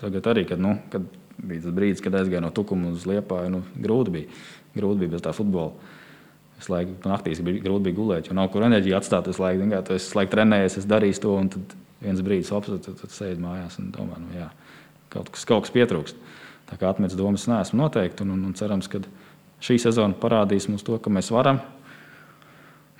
Tagad 0.00 0.28
arī, 0.32 0.44
kad, 0.48 0.60
nu, 0.62 0.76
kad 0.92 1.06
bija 1.40 1.64
tas 1.64 1.74
brīdis, 1.76 2.02
kad 2.04 2.16
aizgāju 2.20 2.44
no 2.44 2.50
tukuma 2.54 2.92
uz 2.94 3.06
liepāju, 3.08 3.52
nu, 3.56 3.62
grūti 3.80 4.14
bija. 4.14 4.42
Grūti 4.76 5.02
bija 5.02 5.14
bez 5.16 5.24
tā 5.24 5.32
futbola. 5.36 5.72
Es 6.60 6.68
laiku 6.70 6.94
naktīs 7.08 7.40
bija 7.44 7.64
grūti 7.64 7.88
bija 7.88 7.96
gulēt, 7.96 8.28
jo 8.28 8.36
nav 8.36 8.50
kur 8.52 8.66
enerģiju 8.66 8.98
atstāt. 8.98 9.30
Es 9.32 9.40
laiku, 9.40 9.66
tu 9.86 9.96
es 9.96 10.10
laiku 10.16 10.34
trenējies, 10.36 10.78
es 10.82 10.88
darīju 10.88 11.22
to, 11.24 11.34
un 11.40 11.50
tad 11.54 11.74
viens 12.04 12.22
brīdis 12.24 12.52
apsver, 12.56 12.80
tad, 12.84 13.00
tad 13.00 13.14
sēdi 13.14 13.42
mājās 13.42 13.80
un 13.80 13.90
domā, 13.96 14.20
nu, 14.20 14.30
jā, 14.36 14.50
kaut 15.12 15.32
kas, 15.32 15.46
kaut 15.48 15.66
kas 15.66 15.74
pietrūkst. 15.74 16.20
Tā 16.70 16.78
kā 16.78 16.92
atmetas 16.92 17.18
domas 17.18 17.48
neesmu 17.50 17.80
noteikti, 17.80 18.24
un, 18.24 18.36
un, 18.36 18.44
un 18.50 18.56
cerams, 18.56 18.88
ka 18.92 19.00
šī 19.64 19.80
sezona 19.82 20.16
parādīs 20.20 20.68
mums 20.70 20.84
to, 20.86 21.00
ka 21.02 21.12
mēs 21.12 21.32
varam 21.34 21.58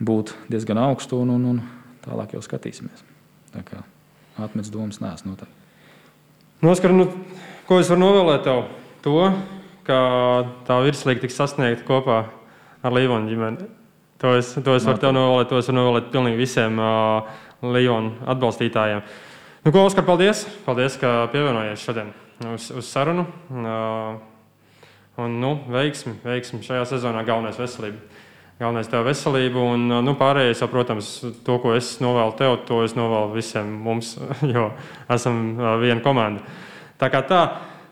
būt 0.01 0.35
diezgan 0.51 0.81
augstu, 0.81 1.21
un, 1.23 1.33
un, 1.37 1.47
un 1.53 1.63
tālāk 2.05 2.35
jau 2.37 2.43
skatīsimies. 2.45 3.05
Tā 3.55 3.65
kā 3.67 3.83
atmetas 4.41 4.73
domas 4.73 5.01
neesmu 5.03 5.35
noteikti. 5.35 5.57
Noskar, 6.65 6.93
nu, 6.93 7.09
ko 7.69 7.81
es 7.81 7.89
varu 7.91 8.03
novēlēt 8.03 8.45
tev? 8.45 8.65
To, 9.05 9.31
ka 9.87 9.99
tā 10.69 10.77
virslīga 10.85 11.25
tiks 11.25 11.39
sasniegta 11.41 11.87
kopā 11.89 12.19
ar 12.85 12.97
Līvonu 12.97 13.31
ģimeni. 13.31 13.69
To 14.21 14.35
es, 14.37 14.53
to 14.53 14.75
es 14.77 14.85
varu 14.85 15.01
tev 15.01 15.15
novēlēt, 15.17 15.49
to 15.49 15.61
es 15.61 15.71
varu 15.71 15.79
novēlēt 15.79 16.11
pilnīgi 16.13 16.41
visiem 16.41 16.77
uh, 16.81 17.31
Līvonu 17.65 18.27
atbalstītājiem. 18.29 19.01
Nu, 19.65 19.73
ko, 19.73 19.87
Oskar, 19.89 20.05
paldies! 20.05 20.45
Paldies, 20.67 20.97
ka 21.01 21.31
pievienojies 21.33 21.85
šodien 21.85 22.13
uz, 22.53 22.69
uz 22.77 22.89
sarunu. 22.93 23.25
Uh, 23.49 24.21
un, 25.21 25.41
nu, 25.41 25.55
veiksmi, 25.73 26.19
veiksmi 26.25 26.61
šajā 26.65 26.87
sezonā 26.93 27.25
galvenais 27.29 27.61
veselība. 27.61 28.01
Galvenais 28.61 28.91
tev 28.93 29.07
veselība, 29.09 29.57
un 29.73 29.87
nu, 30.05 30.13
pārējais, 30.21 30.61
protams, 30.69 31.07
to, 31.47 31.55
ko 31.63 31.71
es 31.73 31.95
novēlu 32.05 32.35
tev, 32.37 32.59
to 32.69 32.83
es 32.85 32.93
novēlu 32.93 33.31
visiem 33.33 33.71
mums, 33.87 34.11
jo 34.55 34.67
esam 35.09 35.55
viena 35.81 36.03
komanda. 36.05 36.45
Tā 37.01 37.09
kā 37.09 37.23
tā, 37.25 37.39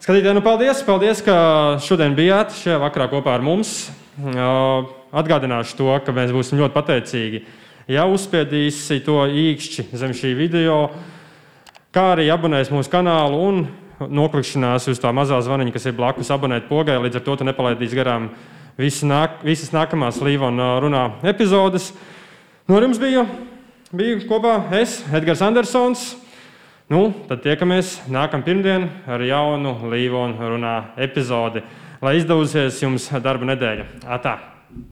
skatītāji, 0.05 0.37
nu 0.37 0.43
paldies, 0.45 0.83
paldies, 0.85 1.23
ka 1.25 1.37
šodien 1.81 2.13
bijāt 2.19 2.53
šajā 2.59 2.83
vakarā 2.83 3.07
kopā 3.09 3.39
ar 3.39 3.47
mums. 3.47 3.71
Atgādināšu 4.29 5.79
to, 5.79 5.89
ka 6.05 6.13
mēs 6.13 6.35
būsim 6.37 6.61
ļoti 6.61 6.77
pateicīgi, 6.77 7.43
ja 7.89 8.05
uzspiedīsi 8.05 9.01
to 9.09 9.23
īkšķi 9.25 9.87
zem 9.97 10.13
šī 10.21 10.35
video, 10.37 10.83
kā 11.97 12.11
arī 12.19 12.29
abonēs 12.35 12.69
mūsu 12.77 12.93
kanālu 12.93 13.41
un 13.47 13.65
noklikšanās 14.05 14.93
uz 14.93 15.01
tā 15.01 15.17
mazā 15.17 15.41
zvaniņa, 15.49 15.79
kas 15.81 15.89
ir 15.89 15.97
blakus 15.97 16.29
abonēt 16.29 16.69
pogai, 16.69 17.01
līdz 17.09 17.23
ar 17.23 17.25
to 17.25 17.41
tu 17.41 17.49
nepalaidīsi 17.49 18.03
garām 18.05 18.29
visas, 18.79 19.05
nāk, 19.09 19.43
visas 19.47 19.73
nākamās 19.75 20.21
Līvona 20.25 20.77
runā 20.83 21.05
epizodes. 21.27 21.91
No 22.69 22.81
jums 22.83 23.01
bija, 23.03 23.25
bija 23.93 24.21
kopā 24.29 24.59
es, 24.79 25.01
Edgars 25.13 25.43
Andersons. 25.45 26.11
Nu, 26.89 27.11
tad 27.29 27.43
tiekamies 27.45 27.99
nākamā 28.09 28.47
pirmdiena 28.47 28.89
ar 29.11 29.25
jaunu 29.27 29.75
Līvona 29.93 30.53
runā 30.55 30.77
epizodi. 30.97 31.65
Lai 32.01 32.17
izdevusies 32.21 32.79
jums 32.85 33.11
darba 33.21 33.51
nedēļa. 33.51 33.91
Atā! 34.07 34.39